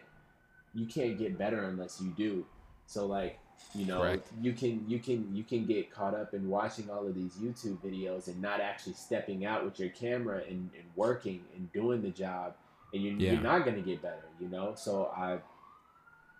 [0.74, 2.44] you can't get better unless you do
[2.86, 3.38] so like
[3.74, 4.28] you know Correct.
[4.40, 7.78] you can you can you can get caught up in watching all of these youtube
[7.78, 12.10] videos and not actually stepping out with your camera and, and working and doing the
[12.10, 12.54] job
[12.92, 13.32] and you're, yeah.
[13.32, 15.38] you're not going to get better you know so i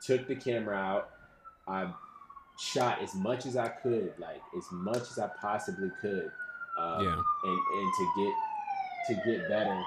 [0.01, 1.11] took the camera out
[1.67, 1.89] i
[2.59, 6.31] shot as much as I could, like as much as I possibly could.
[6.79, 7.23] Um, yeah.
[7.45, 8.35] And and to get
[9.07, 9.83] to get better.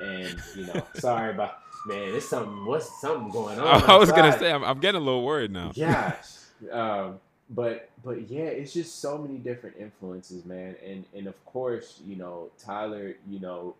[0.00, 2.64] And you know, sorry about man, it's something.
[2.64, 3.82] What's something going on?
[3.90, 5.72] I was gonna say I'm, I'm getting a little worried now.
[5.76, 6.16] Gosh.
[6.72, 7.20] um,
[7.50, 10.76] but but yeah, it's just so many different influences, man.
[10.86, 13.74] And and of course, you know, Tyler, you know,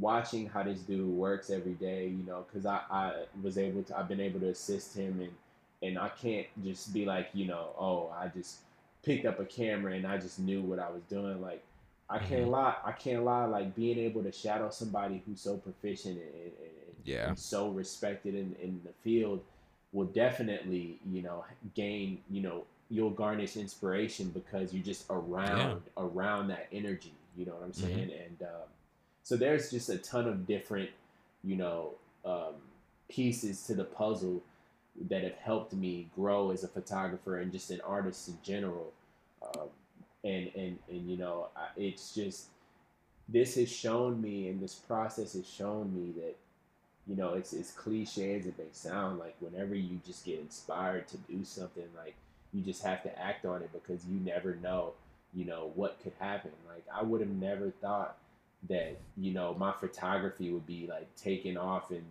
[0.00, 3.98] watching how this dude works every day, you know, because I, I was able to,
[3.98, 5.32] I've been able to assist him and
[5.82, 8.60] and I can't just be like, you know, oh, I just
[9.02, 11.40] picked up a camera and I just knew what I was doing.
[11.40, 11.62] Like,
[12.08, 12.50] I can't mm-hmm.
[12.50, 12.74] lie.
[12.84, 13.44] I can't lie.
[13.44, 16.52] Like being able to shadow somebody who's so proficient and, and,
[17.04, 17.28] yeah.
[17.28, 19.42] and so respected in, in the field
[19.92, 21.44] will definitely, you know,
[21.74, 26.02] gain, you know, you'll garnish inspiration because you're just around yeah.
[26.02, 27.12] around that energy.
[27.36, 27.86] You know what I'm mm-hmm.
[27.86, 28.08] saying?
[28.08, 28.22] Mm-hmm.
[28.22, 28.68] And um,
[29.26, 30.88] so there's just a ton of different,
[31.42, 32.54] you know, um,
[33.08, 34.40] pieces to the puzzle
[35.08, 38.92] that have helped me grow as a photographer and just an artist in general.
[39.42, 39.66] Um,
[40.22, 42.50] and, and, and, you know, it's just,
[43.28, 46.36] this has shown me and this process has shown me that,
[47.08, 51.08] you know, it's as cliche as it may sound, like whenever you just get inspired
[51.08, 52.14] to do something, like
[52.54, 54.92] you just have to act on it because you never know,
[55.34, 56.52] you know, what could happen.
[56.68, 58.18] Like I would have never thought
[58.68, 62.04] that, you know, my photography would be like taken off and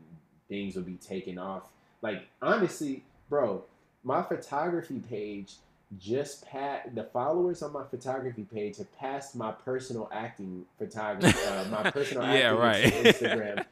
[0.47, 1.63] things would be taken off
[2.05, 3.63] like honestly, bro,
[4.03, 5.55] my photography page
[5.97, 11.65] just passed the followers on my photography page have passed my personal acting photography, uh,
[11.71, 13.05] my personal yeah, acting right.
[13.05, 13.65] Instagram,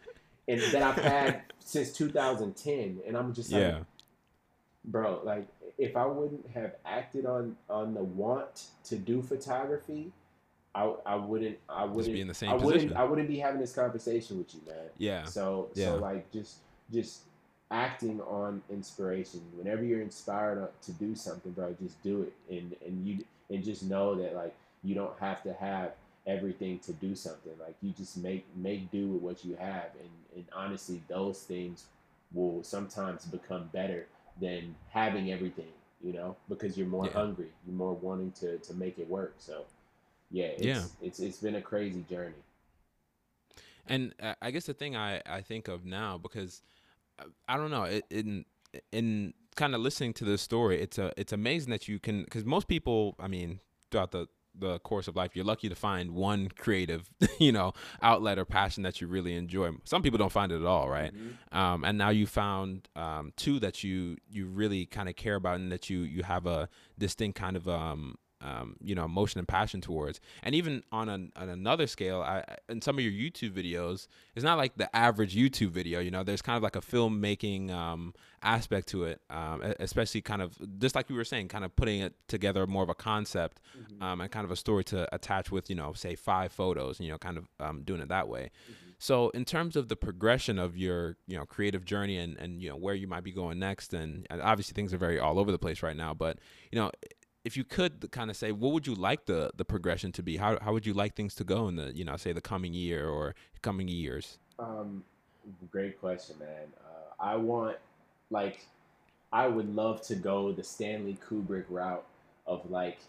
[0.48, 3.02] and that I've had since 2010.
[3.06, 3.80] And I'm just like, yeah.
[4.84, 5.48] bro, like
[5.78, 10.12] if I wouldn't have acted on on the want to do photography,
[10.76, 12.74] I, I wouldn't I wouldn't be in the same I position.
[12.74, 14.90] wouldn't I wouldn't be having this conversation with you, man.
[14.98, 15.26] Yeah.
[15.26, 15.88] So yeah.
[15.88, 16.58] so like just
[16.92, 17.22] just
[17.70, 19.42] acting on inspiration.
[19.56, 23.84] Whenever you're inspired to do something, bro, just do it, and and you and just
[23.84, 25.92] know that like you don't have to have
[26.26, 27.54] everything to do something.
[27.60, 31.86] Like you just make make do with what you have, and and honestly, those things
[32.34, 34.08] will sometimes become better
[34.42, 35.72] than having everything.
[36.04, 37.14] You know, because you're more yeah.
[37.14, 39.36] hungry, you're more wanting to to make it work.
[39.38, 39.66] So,
[40.32, 42.36] yeah, it's, yeah, it's it's been a crazy journey.
[43.88, 46.62] And uh, I guess the thing I I think of now because
[47.48, 48.00] I don't know.
[48.10, 48.46] in
[48.92, 52.46] in kind of listening to this story, it's a it's amazing that you can because
[52.46, 53.60] most people, I mean,
[53.92, 57.10] throughout the the course of life, you're lucky to find one creative,
[57.40, 59.72] you know, outlet or passion that you really enjoy.
[59.84, 61.14] Some people don't find it at all, right?
[61.14, 61.58] mm-hmm.
[61.58, 65.56] um, and now you found um, two that you you really kind of care about
[65.56, 69.48] and that you you have a distinct kind of um, um, you know, emotion and
[69.48, 70.20] passion towards.
[70.44, 74.44] And even on, an, on another scale, I, in some of your YouTube videos, it's
[74.44, 76.00] not like the average YouTube video.
[76.00, 80.42] You know, there's kind of like a filmmaking um, aspect to it, um, especially kind
[80.42, 83.62] of just like we were saying, kind of putting it together more of a concept
[83.78, 84.04] mm-hmm.
[84.04, 87.00] Um, and kind of a story to attach with, you know, say five photos.
[87.00, 88.52] You know, kind of um, doing it that way.
[88.66, 88.90] Mm-hmm.
[89.00, 92.70] So in terms of the progression of your, you know, creative journey and, and you
[92.70, 95.60] know where you might be going next, and obviously things are very all over the
[95.60, 96.40] place right now, but
[96.72, 96.92] you know,
[97.44, 100.38] if you could kind of say what would you like the the progression to be
[100.38, 102.74] how, how would you like things to go in the you know say the coming
[102.74, 105.04] year or coming years um
[105.72, 107.78] great question man uh, i want
[108.30, 108.66] like
[109.32, 112.06] i would love to go the stanley kubrick route
[112.48, 113.00] of like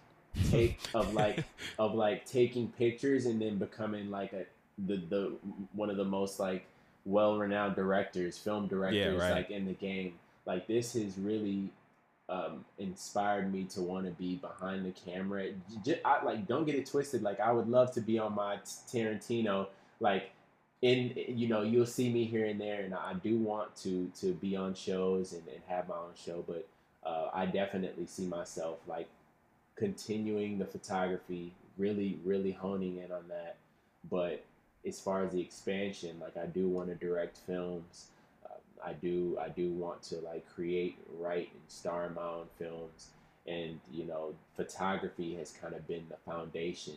[0.50, 1.44] take of like
[1.78, 4.44] of like taking pictures and then becoming like a
[4.86, 5.32] the the
[5.72, 6.66] one of the most like
[7.04, 9.34] well-renowned directors, film directors, yeah, right.
[9.34, 10.14] like in the game.
[10.46, 11.70] Like this has really
[12.28, 15.48] um, inspired me to want to be behind the camera.
[15.84, 17.22] Just, I, like, don't get it twisted.
[17.22, 18.56] Like, I would love to be on my
[18.90, 19.66] Tarantino.
[20.00, 20.30] Like,
[20.82, 24.32] in you know, you'll see me here and there, and I do want to to
[24.34, 26.44] be on shows and, and have my own show.
[26.46, 26.66] But
[27.04, 29.08] uh, I definitely see myself like
[29.76, 33.56] continuing the photography, really, really honing in on that.
[34.10, 34.44] But
[34.86, 38.08] as far as the expansion, like I do want to direct films.
[38.84, 43.08] I do I do want to like create, write, and star in my own films.
[43.46, 46.94] And you know, photography has kind of been the foundation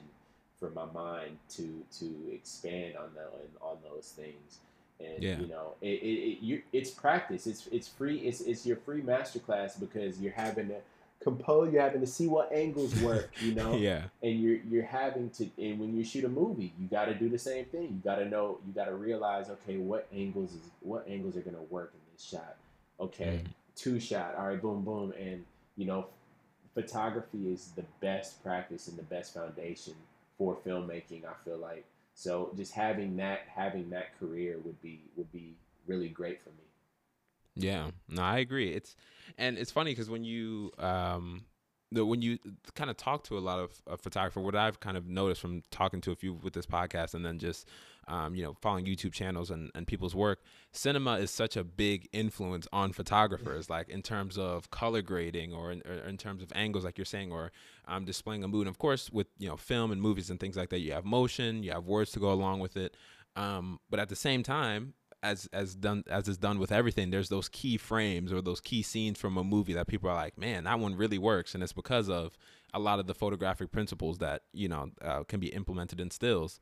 [0.60, 3.32] for my mind to to expand on that
[3.62, 4.60] on those things.
[5.00, 5.40] And yeah.
[5.40, 7.46] you know, it, it, it you, it's practice.
[7.48, 8.18] It's it's free.
[8.20, 10.78] It's it's your free masterclass because you're having to
[11.20, 13.76] compose you're having to see what angles work you know?
[13.78, 14.04] Yeah.
[14.24, 17.30] And you're you're having to and when you shoot a movie you got to do
[17.30, 17.84] the same thing.
[17.84, 21.42] You got to know you got to realize okay what angles is what angles are
[21.42, 22.56] going to work in this shot.
[23.00, 23.48] Okay mm.
[23.76, 25.14] two shot all right boom boom.
[25.20, 25.46] And
[25.76, 26.08] you know
[26.74, 29.96] photography is the best practice and the best foundation
[30.38, 31.86] for filmmaking i feel like.
[32.14, 35.56] So just having that having that career would be would be
[35.88, 36.67] really great for me
[37.58, 38.74] yeah, no, I agree.
[38.74, 38.96] It's
[39.38, 41.46] and it's funny because when you um
[41.92, 42.38] the, when you
[42.76, 45.64] kind of talk to a lot of uh, photographer, what I've kind of noticed from
[45.72, 47.68] talking to a few with this podcast and then just
[48.10, 50.40] um, you know following YouTube channels and, and people's work,
[50.72, 55.72] cinema is such a big influence on photographers, like in terms of color grading or
[55.72, 57.52] in, or in terms of angles, like you're saying, or
[57.88, 58.68] um, displaying a mood.
[58.68, 61.06] And of course, with you know film and movies and things like that, you have
[61.06, 62.98] motion, you have words to go along with it.
[63.38, 64.94] Um, but at the same time,
[65.24, 68.82] as as done as is done with everything there's those key frames or those key
[68.82, 71.54] scenes from a movie that people are like man that one really works.
[71.54, 72.38] And it's because of
[72.74, 76.60] a lot of the photographic principles that you know uh, can be implemented in stills.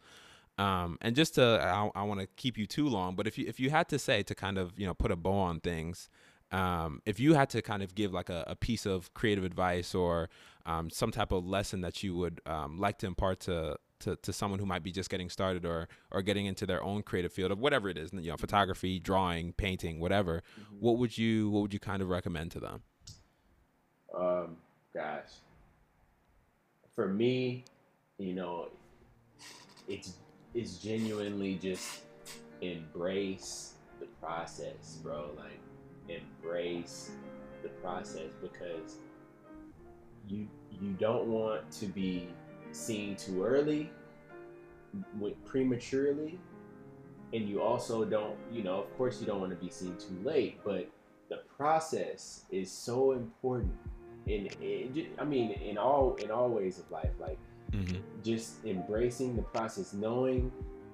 [0.57, 3.45] Um, and just to i, I want to keep you too long but if you
[3.45, 6.09] if you had to say to kind of you know put a bow on things
[6.51, 9.93] um, if you had to kind of give like a, a piece of creative advice
[9.93, 10.29] or
[10.65, 14.31] um, some type of lesson that you would um, like to impart to to, to
[14.31, 17.51] someone who might be just getting started or or getting into their own creative field
[17.51, 20.75] of whatever it is, you know, photography, drawing, painting, whatever, mm-hmm.
[20.79, 22.83] what would you what would you kind of recommend to them?
[24.15, 24.57] Um,
[24.93, 25.31] gosh,
[26.93, 27.65] for me,
[28.19, 28.69] you know,
[29.87, 30.13] it's
[30.53, 32.01] it's genuinely just
[32.61, 35.31] embrace the process, bro.
[35.35, 35.59] Like
[36.07, 37.11] embrace
[37.63, 38.97] the process because
[40.27, 40.47] you
[40.79, 42.27] you don't want to be
[42.76, 43.89] seen too early,
[45.45, 46.39] prematurely,
[47.34, 50.17] and you also don't, you know, of course, you don't want to be seen too
[50.23, 50.89] late, but
[51.30, 53.73] the process is so important.
[54.28, 57.38] In, in I mean, in all in all ways of life, like
[57.71, 57.97] mm-hmm.
[58.23, 60.51] just embracing the process, knowing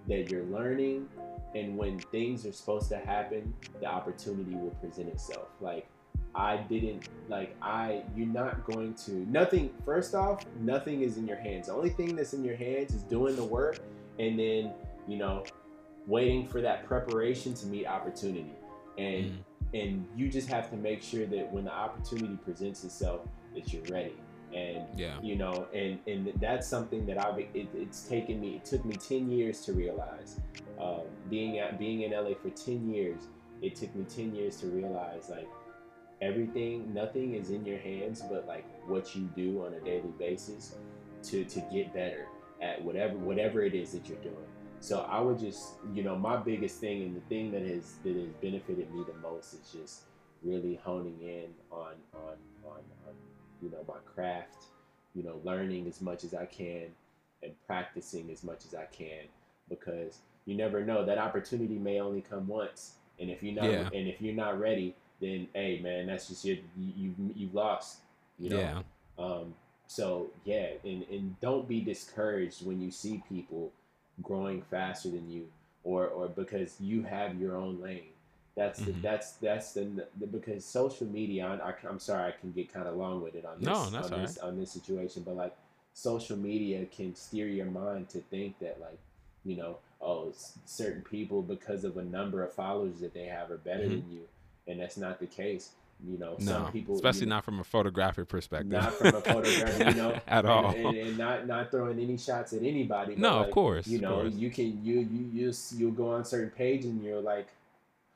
[0.08, 1.08] that you're learning,
[1.56, 5.48] and when things are supposed to happen, the opportunity will present itself.
[5.60, 5.88] Like
[6.34, 11.38] I didn't like I you're not going to nothing first off, nothing is in your
[11.38, 11.68] hands.
[11.68, 13.80] The only thing that's in your hands is doing the work
[14.20, 14.72] and then,
[15.08, 15.44] you know,
[16.08, 18.54] waiting for that preparation to meet opportunity.
[18.98, 19.38] And mm.
[19.74, 23.22] and you just have to make sure that when the opportunity presents itself
[23.56, 24.16] that you're ready.
[24.54, 25.16] And yeah.
[25.22, 28.96] you know, and and that's something that I've it, it's taken me it took me
[28.96, 30.40] 10 years to realize.
[30.80, 33.22] Um, being at being in LA for 10 years,
[33.62, 35.48] it took me 10 years to realize like
[36.22, 40.76] everything nothing is in your hands but like what you do on a daily basis
[41.24, 42.28] to to get better
[42.62, 44.36] at whatever whatever it is that you're doing
[44.80, 48.16] so i would just you know my biggest thing and the thing that has that
[48.16, 50.02] has benefited me the most is just
[50.44, 53.14] really honing in on on on, on
[53.62, 54.66] you know my craft
[55.16, 56.86] you know learning as much as i can
[57.44, 59.26] and practicing as much as i can
[59.70, 63.90] because you never know that opportunity may only come once and if you're not yeah.
[63.94, 68.00] and if you're not ready then hey man, that's just your you you you've lost.
[68.40, 68.60] You know.
[68.60, 68.82] Yeah.
[69.24, 69.54] Um,
[69.88, 73.72] so yeah, and and don't be discouraged when you see people
[74.22, 75.48] growing faster than you,
[75.84, 78.10] or or because you have your own lane.
[78.56, 78.94] That's mm-hmm.
[78.94, 81.46] the, that's that's the, the, because social media.
[81.64, 83.74] I, I, am sorry, I can get kind of long with it on this no,
[83.74, 83.92] on
[84.22, 84.48] this right.
[84.48, 85.56] on this situation, but like
[85.94, 89.00] social media can steer your mind to think that like
[89.44, 90.34] you know oh
[90.66, 93.96] certain people because of a number of followers that they have are better mm-hmm.
[93.96, 94.22] than you
[94.68, 95.72] and that's not the case.
[96.04, 99.08] You know, no, some people, especially you know, not from a photographic perspective, not from
[99.08, 102.64] a photographic, you know, at all, and, and, and, not not throwing any shots at
[102.64, 103.16] anybody.
[103.16, 104.34] No, like, of course, you know, course.
[104.34, 107.50] you can you you you you'll go on certain page and you're like,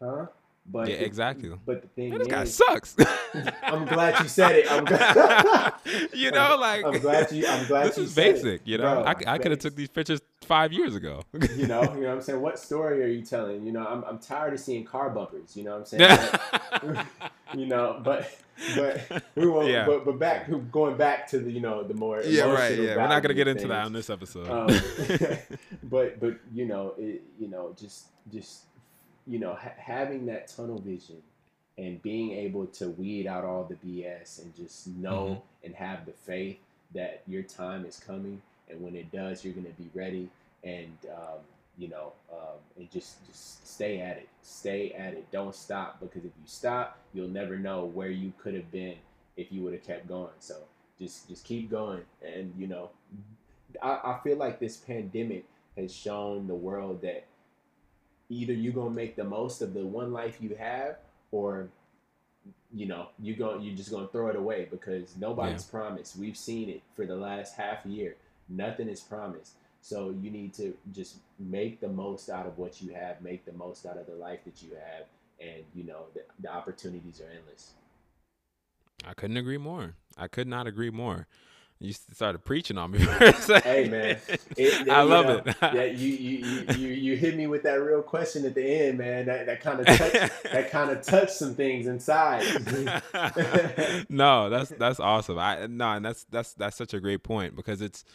[0.01, 0.25] huh,
[0.67, 1.51] But yeah, exactly.
[1.63, 2.95] But the thing Man, this is, guy sucks.
[3.63, 4.71] I'm glad you said it.
[4.71, 5.73] I'm glad.
[6.13, 7.45] you know, like I'm glad you.
[7.47, 8.33] I'm glad this you is said it.
[8.35, 8.61] basic.
[8.65, 11.23] You know, Bro, I, I could have took these pictures five years ago.
[11.33, 12.41] You know, you know what I'm saying?
[12.41, 13.65] What story are you telling?
[13.65, 15.55] You know, I'm, I'm tired of seeing car bumpers.
[15.55, 16.19] You know what I'm saying?
[16.95, 17.05] Like,
[17.55, 18.35] you know, but
[18.75, 19.69] but we won't.
[19.69, 19.85] Yeah.
[19.85, 22.75] But, but back going back to the you know the more yeah, right.
[22.75, 24.49] Yeah, we're not gonna get into that on this episode.
[24.49, 24.67] Um,
[25.83, 28.63] but but you know it, you know just just
[29.27, 31.21] you know ha- having that tunnel vision
[31.77, 35.65] and being able to weed out all the BS and just know Mm-hmm.
[35.65, 36.57] and have the faith
[36.93, 40.29] that your time is coming and when it does you're gonna be ready
[40.63, 41.39] and um,
[41.77, 44.29] you know um, and just just stay at it.
[44.41, 45.29] Stay at it.
[45.31, 48.95] Don't stop because if you stop you'll never know where you could have been
[49.37, 50.31] if you would have kept going.
[50.39, 50.55] So
[50.99, 52.89] just just keep going and you know
[53.81, 55.45] I, I feel like this pandemic
[55.77, 57.25] has shown the world that
[58.29, 60.97] either you're gonna make the most of the one life you have
[61.31, 61.67] or
[62.73, 66.17] you know you go you're just gonna throw it away because nobody's promised.
[66.17, 68.15] We've seen it for the last half year.
[68.49, 69.53] Nothing is promised.
[69.81, 73.53] So you need to just make the most out of what you have make the
[73.53, 75.05] most out of the life that you have
[75.39, 77.71] and you know the, the opportunities are endless.
[79.05, 79.95] I couldn't agree more.
[80.17, 81.27] I could not agree more.
[81.79, 82.99] You started preaching on me.
[82.99, 83.69] for a second.
[83.69, 84.17] Hey, man.
[84.55, 85.55] It- I love know, it.
[85.61, 89.25] yeah, you, you you you hit me with that real question at the end, man.
[89.25, 92.43] That that kind of touched that kind of touched some things inside.
[94.09, 95.37] no, that's that's awesome.
[95.37, 98.05] I no, and that's that's that's such a great point because it's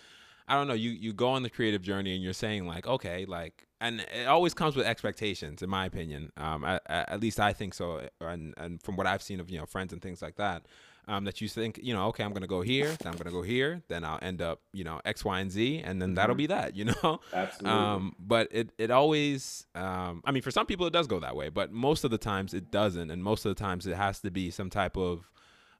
[0.48, 3.24] I don't know, you you go on the creative journey and you're saying like, okay,
[3.26, 6.32] like and it always comes with expectations in my opinion.
[6.36, 9.58] Um at, at least I think so and and from what I've seen of, you
[9.58, 10.62] know, friends and things like that.
[11.08, 13.42] Um, that you think, you know, okay, I'm gonna go here, then I'm gonna go
[13.42, 16.38] here, then I'll end up, you know, X, Y, and Z, and then that'll Mhm.
[16.38, 17.20] be that, you know.
[17.32, 17.68] Absolutely.
[17.70, 21.34] Um, but it it always, um, I mean, for some people it does go that
[21.34, 24.20] way, but most of the times it doesn't, and most of the times it has
[24.20, 25.32] to be some type of,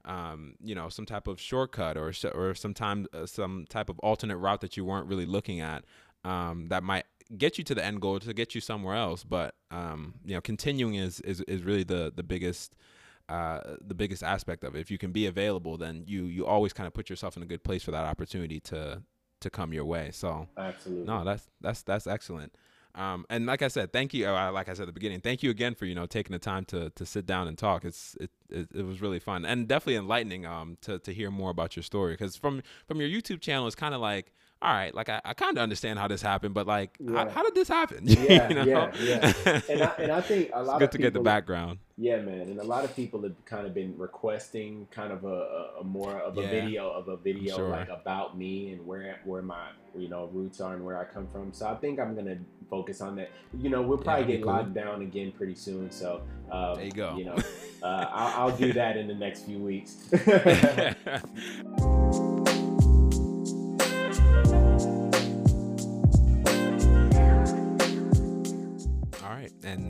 [0.04, 3.98] um, you know, some type of shortcut or sh- or sometime uh, some type of
[4.00, 5.84] alternate route that you weren't really looking at,
[6.24, 7.04] um, that might
[7.38, 9.22] get you to the end goal to get you somewhere else.
[9.22, 12.74] But um, you know, continuing is is is really the the biggest.
[13.30, 14.80] Uh, the biggest aspect of it.
[14.80, 17.46] If you can be available, then you you always kind of put yourself in a
[17.46, 19.02] good place for that opportunity to
[19.40, 20.10] to come your way.
[20.12, 21.04] So Absolutely.
[21.04, 22.52] no, that's that's that's excellent.
[22.96, 24.26] Um, and like I said, thank you.
[24.26, 26.40] Uh, like I said at the beginning, thank you again for you know taking the
[26.40, 27.84] time to to sit down and talk.
[27.84, 30.44] It's it it, it was really fun and definitely enlightening.
[30.44, 33.76] Um, to to hear more about your story because from from your YouTube channel, it's
[33.76, 34.32] kind of like
[34.62, 37.42] all right, like I, I kind of understand how this happened, but like how, how
[37.42, 38.00] did this happen?
[38.06, 38.64] Yeah, You know?
[38.64, 38.92] yeah,
[39.44, 39.60] yeah.
[39.70, 41.78] And I, and I think a it's lot good of to people, get the background.
[41.96, 45.78] Yeah, man, and a lot of people have kind of been requesting kind of a,
[45.80, 46.50] a, more of a Yeah.
[46.50, 47.68] video of a video Sure.
[47.70, 51.26] like about me and where where my you know roots are and where I come
[51.28, 51.52] from.
[51.52, 52.38] So I think I'm gonna
[52.68, 53.30] focus on that.
[53.58, 54.52] You know, we'll probably that'd get cool.
[54.52, 55.90] locked down again pretty soon.
[55.90, 57.16] So um, There you go.
[57.16, 57.36] You know,
[57.82, 59.96] uh, I'll, I'll do that in the next few weeks.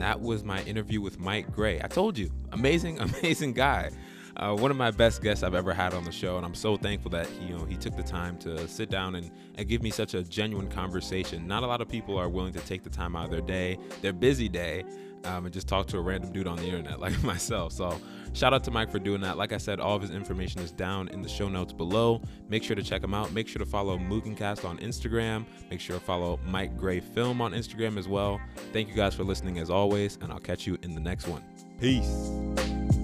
[0.01, 1.79] and that was my interview with Mike Gray.
[1.79, 3.91] I told you, amazing, amazing guy.
[4.35, 6.75] Uh, one of my best guests I've ever had on the show, and I'm so
[6.75, 9.83] thankful that he, you know he took the time to sit down and, and give
[9.83, 11.45] me such a genuine conversation.
[11.45, 13.77] Not a lot of people are willing to take the time out of their day,
[14.01, 14.85] their busy day,
[15.25, 17.73] um, and just talk to a random dude on the internet like myself.
[17.73, 17.99] So
[18.33, 19.37] shout out to Mike for doing that.
[19.37, 22.21] Like I said, all of his information is down in the show notes below.
[22.49, 23.31] Make sure to check him out.
[23.31, 25.45] Make sure to follow Mugencast on Instagram.
[25.69, 28.39] Make sure to follow Mike Gray Film on Instagram as well.
[28.73, 31.43] Thank you guys for listening as always, and I'll catch you in the next one.
[31.79, 33.00] Peace.